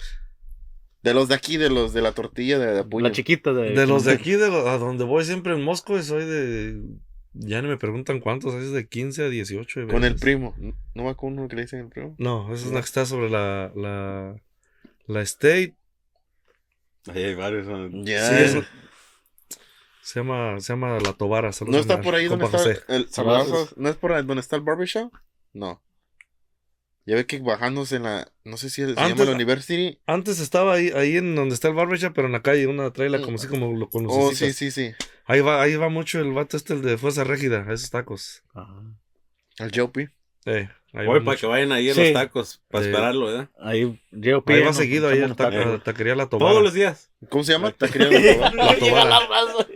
[1.03, 3.03] de los de aquí, de los de la tortilla de, de puño.
[3.07, 3.71] La chiquita de.
[3.71, 6.81] De los de aquí, de lo- a donde voy siempre en Moscú, soy de.
[7.33, 9.87] Ya no me preguntan cuántos, es de 15 a 18.
[9.89, 10.55] Con el primo.
[10.95, 12.15] ¿No va con uno que le dicen el primo?
[12.17, 13.71] No, esa es la que está sobre la.
[13.75, 14.35] La,
[15.05, 15.75] la State.
[17.07, 17.67] Ahí hay varios.
[17.67, 17.89] ¿no?
[18.05, 18.61] Sí,
[20.01, 21.51] se llama, se llama La Tobara.
[21.51, 22.79] saludos ¿No está por ahí donde está José.
[22.87, 23.77] el saludazos?
[23.77, 25.11] ¿No es por ahí donde está el barbershop?
[25.53, 25.81] No.
[27.07, 28.31] Ya ve que bajándose en la.
[28.43, 29.97] No sé si se llama Antes- la University.
[30.05, 33.21] Antes estaba ahí, ahí en donde está el barbershop, pero en la calle, una traila
[33.21, 34.17] como así como lo conoces.
[34.19, 34.91] Oh, sí, sí, sí.
[35.25, 38.43] Ahí va, ahí va mucho el vato este, el de Fuerza Régida, a esos tacos.
[38.53, 38.83] Ajá.
[39.59, 40.09] El Jopi.
[40.45, 41.39] Eh, ahí Voy va, para mucho.
[41.39, 42.01] que vayan ahí a Sí.
[42.03, 42.61] los tacos.
[42.69, 42.89] Para Sí.
[42.89, 43.49] esperarlo, ¿verdad?
[43.59, 45.65] Ahí, yo Ahí va seguido ahí el taco, tacos.
[45.73, 46.51] la taquería La Tobara.
[46.51, 47.09] Todos los días.
[47.29, 47.71] ¿Cómo se llama?
[47.71, 48.53] Taquería La Tobar.
[48.55, 49.19] La Tobara.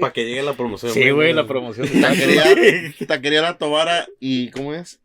[0.01, 0.91] Para que llegue la promoción.
[0.93, 1.87] Sí, güey, la promoción.
[1.87, 2.43] Taquería,
[3.07, 4.49] taquería La Tobara y.
[4.51, 4.99] ¿Cómo es?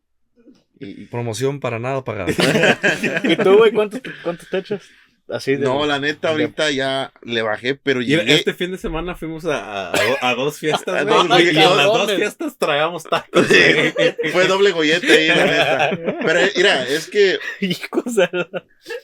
[0.79, 2.31] Y, Promoción para nada pagada.
[3.23, 4.81] ¿Y tú, güey, cuántos, cuántos te echas?
[5.29, 5.65] Así de.
[5.65, 8.33] no, la neta, ahorita ya le bajé, pero llegué.
[8.33, 11.27] este fin de semana fuimos a, a, a dos fiestas, A güey.
[11.27, 13.45] dos, y en las dos fiestas traíamos tacos.
[14.31, 16.17] Fue doble gollete ahí, la neta.
[16.25, 17.37] Pero mira, es que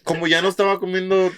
[0.05, 1.29] como ya no estaba comiendo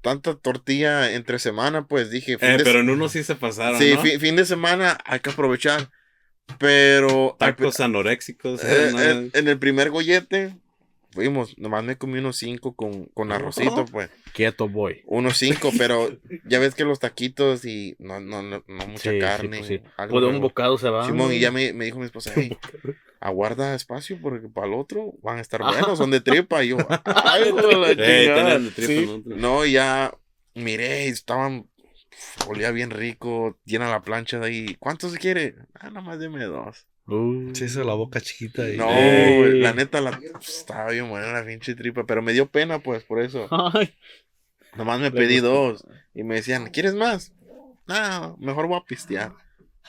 [0.00, 3.80] tanta tortilla entre semana, pues dije, fin Eh, de pero en uno sí se pasaron,
[3.80, 4.00] Sí, ¿no?
[4.02, 5.88] fin, fin de semana hay que aprovechar.
[6.58, 8.62] Pero al Tacos anoréxicos.
[8.64, 9.02] Eh, ¿no?
[9.02, 10.54] en, en el primer gollete
[11.12, 14.10] fuimos, nomás me comí unos cinco con, con arrocito, pues.
[14.32, 15.02] Quieto, boy.
[15.06, 16.10] Unos cinco, pero
[16.44, 19.58] ya ves que los taquitos y no, no, no, no mucha Sí, sí, carne.
[19.58, 19.80] pues sí.
[19.96, 21.06] algo Pues de un bocado se va.
[21.06, 22.56] Simón, y ya me, me dijo mi esposa, "Ey,
[23.20, 26.64] aguarda espacio porque para el otro van a estar buenos, son de tripa.
[26.64, 28.34] Y yo, ay, la Eh, chingada".
[28.58, 29.22] tenían de tripa, Sí.
[29.24, 29.64] ¿no?
[29.64, 30.12] Y ya
[30.54, 31.68] miré, estaban,
[32.46, 34.76] olía bien rico, llena la plancha de ahí.
[34.78, 35.54] ¿Cuántos se quiere?
[35.74, 36.86] Ah, nada más deme dos.
[37.06, 38.76] Uh, Se hizo la boca chiquita y.
[38.78, 39.60] No, Ey.
[39.60, 43.20] la neta, la, estaba bien buena la pinche tripa, pero me dio pena, pues, por
[43.20, 43.46] eso.
[43.74, 43.94] Ay,
[44.76, 45.84] Nomás me pedí dos.
[46.14, 47.32] Y me decían, ¿quieres más?
[47.86, 49.32] No, mejor voy a pistear.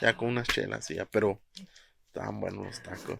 [0.00, 1.40] Ya con unas chelas, y ya, pero
[2.08, 3.18] estaban buenos los tacos.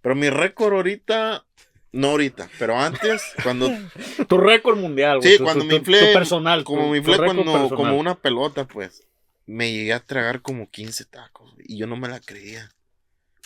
[0.00, 1.44] Pero mi récord ahorita,
[1.92, 3.70] no ahorita, pero antes, cuando,
[4.28, 5.32] tu récord mundial, güey.
[5.32, 6.64] Sí, tu- cuando tu- me inflé, Tu personal.
[6.64, 7.68] como me inflé cuando, personal.
[7.70, 9.02] como una pelota, pues,
[9.46, 12.70] me llegué a tragar como 15 tacos, güey, y yo no me la creía.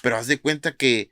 [0.03, 1.11] Pero haz de cuenta que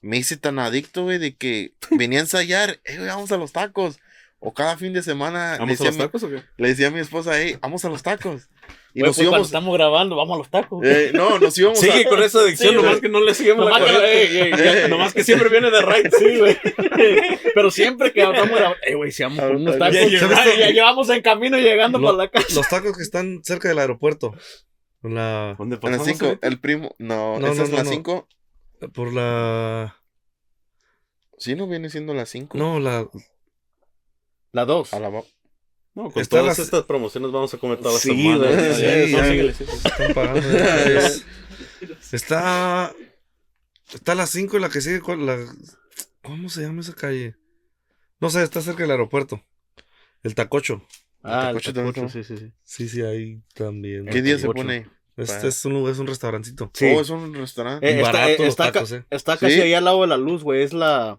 [0.00, 3.52] me hice tan adicto, güey, de que venía a ensayar, eh, güey, vamos a los
[3.52, 3.98] tacos.
[4.40, 6.42] O cada fin de semana le ¿Vamos a decía, los a mi- tacos o qué?
[6.56, 8.48] le decía a mi esposa, hey, vamos a los tacos.
[8.98, 10.84] Y Güey, nos pues, cuando íbamos, estamos grabando, vamos a los tacos.
[10.84, 12.08] eh, no, nos íbamos Sigue a...
[12.08, 13.00] con esa adicción, Sí, nomás güey.
[13.02, 16.12] que no le seguimos Nomás la que, Eh, Nomás que siempre viene de right.
[16.18, 16.56] Sí, güey.
[17.54, 21.22] Pero siempre que vamos grabando, eh, güey, si vamos por unos tacos, ya, llevamos en
[21.22, 22.46] camino llegando Lo- para la casa.
[22.56, 24.34] Los tacos que están cerca del aeropuerto.
[25.04, 26.48] En La, ¿Dónde En pasamos 5, ahorita?
[26.48, 27.90] el primo, no, No, esa no, es no, la no.
[27.90, 28.28] 5.
[28.92, 29.96] por la.
[31.38, 32.58] Sí, no viene siendo la 5.
[32.58, 33.08] No, la.
[34.50, 34.92] La dos.
[34.92, 35.08] A la
[35.98, 38.76] No, con Está todas las- estas promociones vamos a comer todas las Sí, semanas.
[38.76, 38.82] sí,
[39.16, 39.78] no, síguele, síguele.
[39.84, 40.40] Están pagando.
[40.98, 41.24] Es-
[42.12, 42.94] está.
[43.92, 45.00] Está la 5 y la que sigue.
[45.00, 47.34] ¿Cómo se llama esa calle?
[48.20, 49.42] No sé, está cerca del aeropuerto.
[50.22, 50.82] El Tacocho.
[51.24, 52.08] Ah, el tacocho está.
[52.08, 52.52] sí, sí, sí.
[52.62, 54.06] Sí, sí, ahí también.
[54.06, 54.86] ¿Qué día se pone?
[55.16, 56.70] Este es un, es un restaurancito.
[56.74, 56.86] Sí.
[56.94, 57.84] Oh, es un restaurante.
[57.88, 59.04] Eh, está, barato eh, los está, tacos, eh.
[59.10, 59.60] está casi ¿Sí?
[59.62, 60.62] ahí al lado de la luz, güey.
[60.62, 61.18] Es la,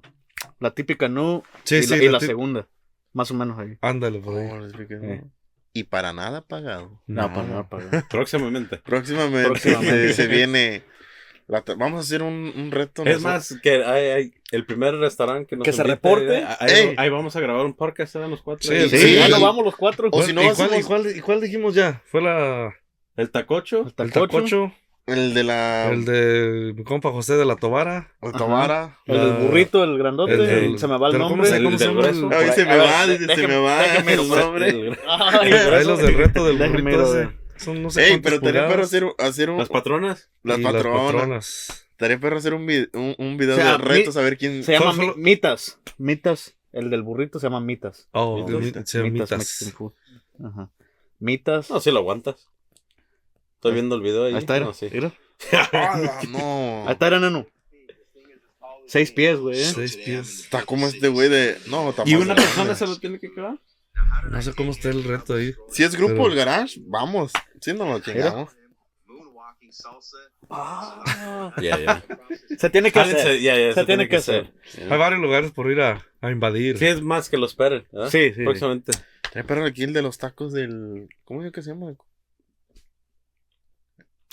[0.62, 2.70] la típica nu Sí, y, sí, la, y la segunda.
[3.14, 3.78] Más o menos ahí.
[3.82, 4.50] Ándale, por ahí.
[4.52, 5.22] Oh, les expliqué, Eh.
[5.24, 5.32] ¿no?
[5.74, 7.02] Y para nada pagado.
[7.08, 8.08] No, para nada, para nada.
[8.10, 8.78] Próximamente.
[8.78, 10.14] Próximamente, Próximamente.
[10.14, 10.84] se viene.
[11.48, 13.04] la vamos a hacer un, un reto.
[13.04, 13.24] Es nosotros.
[13.24, 16.40] más, que hay, hay el primer restaurante que nos Que se invite, reporte.
[16.40, 18.28] eh, Ahí, ahí vamos a grabar un podcast, ¿eh?
[18.28, 18.68] Los cuatro.
[18.68, 18.98] Sí, sí.
[18.98, 19.16] Sí.
[19.16, 20.10] Ya nos vamos los cuatro.
[20.12, 22.02] O si no ¿y, cuál, hacemos- y cuál- y cuál dijimos ya?
[22.08, 22.74] Fue la.
[23.16, 23.82] El tacocho.
[23.82, 24.72] El El tacocho.
[25.12, 25.92] El de la.
[25.92, 28.14] El de mi compa José de la Tobara.
[28.22, 28.98] el Tomara.
[29.06, 31.50] El del burrito, el grandote, el del- se me va el pero ¿cómo nombre.
[31.50, 32.28] se- cómo El se del llama grueso.
[32.28, 33.06] el- Ay, se me va,
[33.36, 34.70] se me va déjeme el nombre.
[34.70, 37.32] el- Ahí los del reto del burrito.
[37.58, 39.58] Son no sé Ey, pero estaría perro hacer, hacer un.
[39.58, 40.30] Las patronas.
[40.44, 41.02] Las patronas.
[41.14, 41.86] patronas.
[41.92, 44.38] Estaría perro hacer un, vid- un, un video O sea, de retos mi- a ver
[44.38, 44.64] quién.
[44.64, 45.78] Se llama Solo- Mi- Mitas.
[45.98, 46.56] Mitas.
[46.72, 48.08] El del burrito se llama Mitas.
[48.14, 48.96] Oh, Mitas.
[48.96, 49.74] mitas.
[50.42, 50.70] Ajá.
[51.20, 51.70] Mitas.
[51.70, 52.48] No, sí lo aguantas.
[53.60, 54.34] Estoy viendo el video ahí.
[54.34, 54.68] Ahí está, era.
[54.68, 54.88] No, sí.
[54.90, 55.12] Mira.
[55.52, 56.86] ¡Hala, no!
[56.88, 57.46] Ahí está, era nano.
[58.88, 59.60] Seis pies, güey.
[59.60, 59.66] ¿eh?
[59.66, 60.40] Seis pies.
[60.46, 61.58] Está como este güey de.
[61.68, 63.60] No, está ¿Y una persona se lo tiene que quedar?
[64.32, 65.54] No sé cómo está el reto ahí.
[65.70, 67.34] Si es grupo Pero- el garage, vamos.
[67.60, 68.50] Si no lo chingamos.
[71.62, 72.04] Ya, ya.
[72.58, 73.40] Se tiene que hacer.
[73.42, 74.54] ya, ya, Se tiene que hacer.
[74.90, 76.78] Hay varios lugares por ir a, a invadir.
[76.78, 77.86] Sí, es más que lo esperen.
[77.92, 78.10] ¿verdad?
[78.10, 78.44] Sí, sí.
[78.44, 78.94] Próximamente.
[79.32, 81.10] Trae perro aquí el de los tacos del.
[81.26, 81.94] ¿Cómo es que se llama?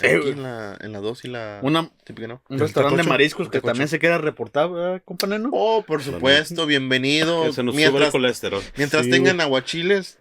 [0.03, 1.61] Eh, Aquí en la, en la 2 y la.
[1.62, 2.42] Una, típica, ¿no?
[2.51, 5.49] un restaurante de mariscos que también se queda reportado, ¿verdad, compa Neno?
[5.53, 7.44] Oh, por supuesto, bienvenido.
[7.44, 8.62] Que se nos sube el mientras colesterol.
[8.76, 10.18] mientras Sí, tengan aguachiles,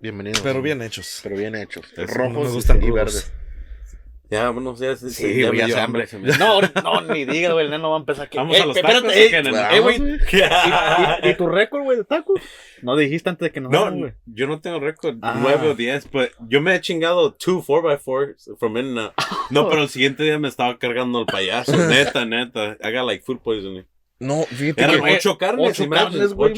[0.00, 0.40] bienvenidos.
[0.42, 1.20] Pero bien hechos.
[1.22, 1.86] Pero bien hechos.
[1.96, 3.32] Eso, Rojos no me gustan y verdes.
[4.28, 4.96] Ya, vámonos, ya.
[4.96, 6.06] Sí, Sí, ya ya se hambre.
[6.08, 8.36] se me- No, no, ni diga, güey, el neno va a empezar aquí.
[8.38, 9.56] Vamos Eh, a los espérate, tacos, eh, ¿o qué, neno?
[9.70, 12.40] eh, güey, Vamos, ¿Y, y, tu récord, güey, de tacos?
[12.82, 14.14] No dijiste antes de que nos No, güey.
[14.26, 15.36] yo no tengo récord Ah.
[15.40, 19.12] 9 o 10, pero yo me he chingado 2 4x4 from in out.
[19.50, 21.72] No, pero el siguiente día me estaba cargando el payaso.
[21.88, 22.76] Neta, neta.
[22.82, 23.86] I got like food poisoning.
[24.18, 25.14] No, fíjate Eran que.
[25.16, 26.54] ocho carnes, Ocho imagine, carnes, güey.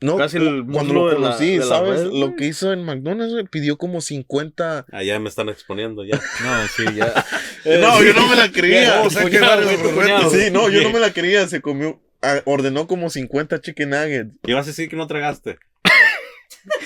[0.00, 2.02] No, Casi el cuando lo de la- conocí, de ¿sabes?
[2.04, 4.86] red, lo que hizo en McDonald's, güey, pidió como 50.
[4.90, 6.16] Ah, ya me están exponiendo ya.
[6.44, 7.24] No, sí, ya.
[7.80, 8.96] No, yo no me la creía.
[8.96, 9.62] No, o sea, que Cuñado,
[9.94, 10.30] cuñado.
[10.30, 11.46] Sí, no, yo no me la creía.
[11.46, 14.34] Se comió, ah, ordenó como 50 chicken nuggets.
[14.44, 15.58] Y vas a decir que no tragaste.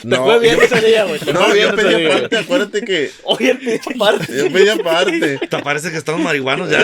[0.03, 1.21] Te fue bien ese día, güey.
[1.33, 4.27] No, yo pedí aparte, acuérdate que Oye, el pinche parte.
[4.37, 5.39] yo pedí aparte.
[5.51, 6.81] Te parece que estamos marihuanos ya.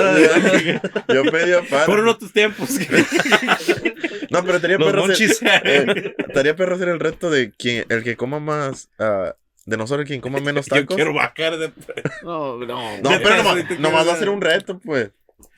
[1.09, 1.87] Yo pedí aparte.
[1.87, 2.69] Fueron otros tiempos.
[4.31, 5.43] No, pero estaría Los perro, hacer, monchis.
[5.43, 9.35] eh, estaría perro hacer el reto de quien, el que coma más, ah,
[9.67, 10.97] de nosotros quien coma menos Yo tacos.
[10.97, 11.71] quiero bajar de...
[12.23, 12.97] No, no.
[12.99, 15.11] No, pero nomás, nomás va a ser un reto, pues.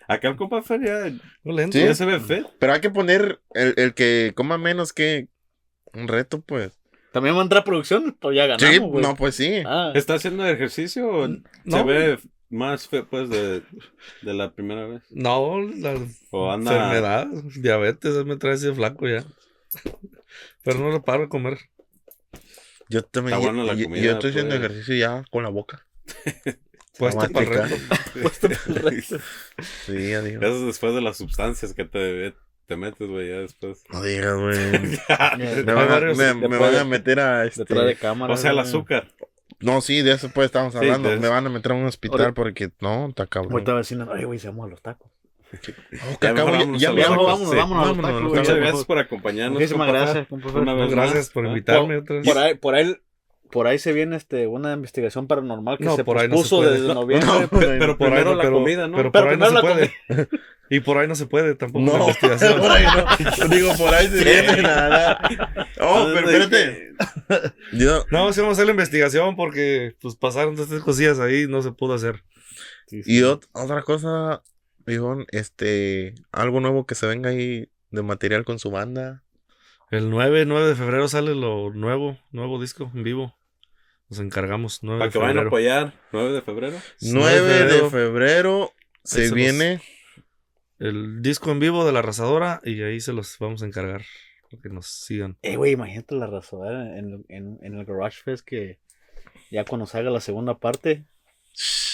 [0.08, 1.04] Acá el compa Feria
[1.44, 1.78] No lento.
[1.78, 1.84] Sí.
[1.84, 2.46] ya se ve fit.
[2.58, 5.28] Pero hay que poner el, el que coma menos que
[5.92, 6.72] un reto, pues.
[7.14, 9.62] También va a entrar producción, pues ya ganamos, Sí, no, pues sí.
[9.64, 11.84] Ah, ¿Está haciendo ejercicio o se No.
[11.84, 12.18] ve
[12.50, 13.62] más fit pues de,
[14.22, 15.02] de la primera vez?
[15.10, 15.94] No, la
[16.30, 16.72] O anda...
[16.72, 19.24] enfermedad, diabetes, me trae así flaco ya.
[20.64, 21.58] Pero no lo paro de comer.
[22.88, 23.40] Yo también.
[23.64, 24.64] La comida, yo estoy haciendo pues.
[24.64, 25.86] ejercicio ya con la boca.
[26.98, 27.70] Puesto para el checar.
[28.14, 29.18] reto.
[29.86, 30.42] Sí, ya digo.
[30.42, 32.34] Eso es después de las sustancias que te,
[32.66, 33.84] te metes, güey, ya después.
[33.92, 34.56] No digas, güey.
[35.64, 37.60] Me, van a, me, van a meter a este.
[37.62, 38.32] detrás de cámara.
[38.34, 39.08] o sea, el azúcar.
[39.60, 41.08] No, sí, de eso pues estamos hablando.
[41.18, 43.52] Me van a meter a un hospital Ahora- porque no, está cabrón.
[43.52, 45.10] Ahorita vecina, ay, güey, se vamos a los tacos.
[45.52, 45.58] No,
[46.20, 47.56] que Ya acabo, vámonos ya Ya, vámonos, sí.
[47.56, 48.32] vámonos a los vámonos.
[48.32, 49.54] Muchas gracias por acompañarnos.
[49.54, 50.26] Muchísimas gracias.
[50.30, 51.30] Una vez Gracias más.
[51.30, 51.48] por ¿Ah?
[51.48, 52.24] invitarme otra vez.
[52.26, 52.96] Por ahí, por ahí,
[53.54, 56.42] por ahí se viene este una investigación paranormal que No, se por ahí no se
[56.42, 56.72] pospuso puede.
[56.72, 57.28] desde No, noviembre.
[57.50, 58.96] Pero Por ahí primero no, la pero- comida, ¿no?
[58.98, 59.92] Pero Pero por ahí no se puede.
[60.70, 62.58] Y por ahí no se puede tampoco la No, investigación.
[62.58, 63.48] por ahí no.
[63.48, 65.20] Digo, por ahí se viene nada.
[65.78, 66.92] Oh, pero espérate.
[67.74, 71.46] Yo, No, sí vamos a hacer la investigación porque pues pasaron estas cosillas ahí y
[71.48, 72.24] no se pudo hacer.
[72.90, 74.42] y ot- otra cosa,
[74.86, 79.22] Bijón, este, algo nuevo que se venga ahí de material con su banda.
[79.90, 83.36] El 9, 9 de febrero sale lo nuevo, nuevo disco en vivo.
[84.10, 85.48] Nos encargamos 9 Para de que vayan a febrero.
[85.48, 85.94] apoyar.
[86.12, 86.76] 9 de febrero.
[87.00, 89.80] 9 de febrero se Ahí se los- viene.
[90.78, 94.02] El disco en vivo de la arrasadora y ahí se los vamos a encargar.
[94.50, 95.36] Para que nos sigan.
[95.42, 98.78] Eh, güey, imagínate la razón en, en, en el Garage Fest que
[99.50, 101.04] ya cuando salga la segunda parte.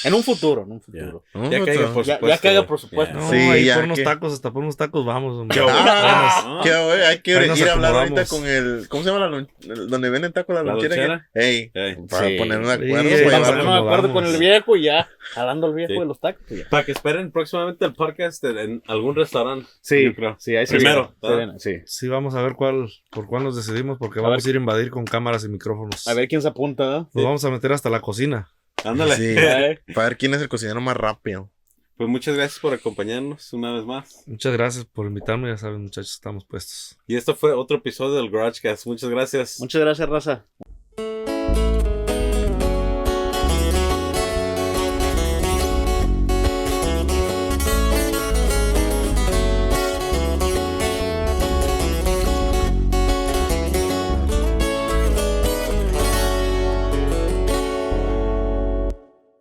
[0.05, 1.23] En un futuro, en un futuro.
[1.35, 1.51] ¿no?
[1.51, 2.43] Ya caiga, por Ya- ya supuesto.
[2.43, 3.15] caiga, por supuesto.
[3.15, 3.21] Ya.
[3.21, 5.37] No, Sí, ahí ya por unos que- tacos, hasta por unos tacos vamos.
[5.39, 5.55] hombre.
[5.55, 5.79] Qué bueno.
[5.87, 8.87] Ah, qué güey, hay que ir a hablar ahorita con el.
[8.89, 9.49] ¿Cómo se llama la lon-
[9.89, 10.97] donde venden tacos la ¿La lonchera?
[10.97, 11.29] lonchera?
[11.35, 11.93] Ey, para Sí.
[11.93, 12.27] de Sí, acuerdo.
[12.31, 15.99] ahí para ponernos de acuerdo con el viejo y ya jalando al viejo Sí.
[15.99, 16.43] de los tacos.
[16.51, 16.69] y ya.
[16.71, 19.67] Para que esperen próximamente el podcast en, algún restaurante.
[19.83, 20.37] Sí, yo creo.
[20.39, 21.13] sí, ahí se Primero,
[21.59, 21.75] sí.
[21.85, 24.59] Sí, vamos a ver cuál, por cuál nos decidimos porque A vamos a ir a
[24.59, 26.09] invadir con cámaras y micrófonos.
[26.09, 27.11] A ver quién se apunta, ¿no?
[27.13, 28.49] Nos vamos a meter hasta la cocina.
[28.85, 29.17] Ándale.
[29.17, 29.35] Sí.
[29.37, 31.51] Eh, Para ver quién es el cocinero más rápido.
[31.97, 34.25] Pues muchas gracias por acompañarnos una vez más.
[34.27, 35.49] Muchas gracias por invitarme.
[35.49, 36.99] Ya saben, muchachos, estamos puestos.
[37.07, 38.87] Y esto fue otro episodio del GarageCast.
[38.87, 39.61] Muchas gracias.
[39.61, 40.47] Muchas gracias, raza.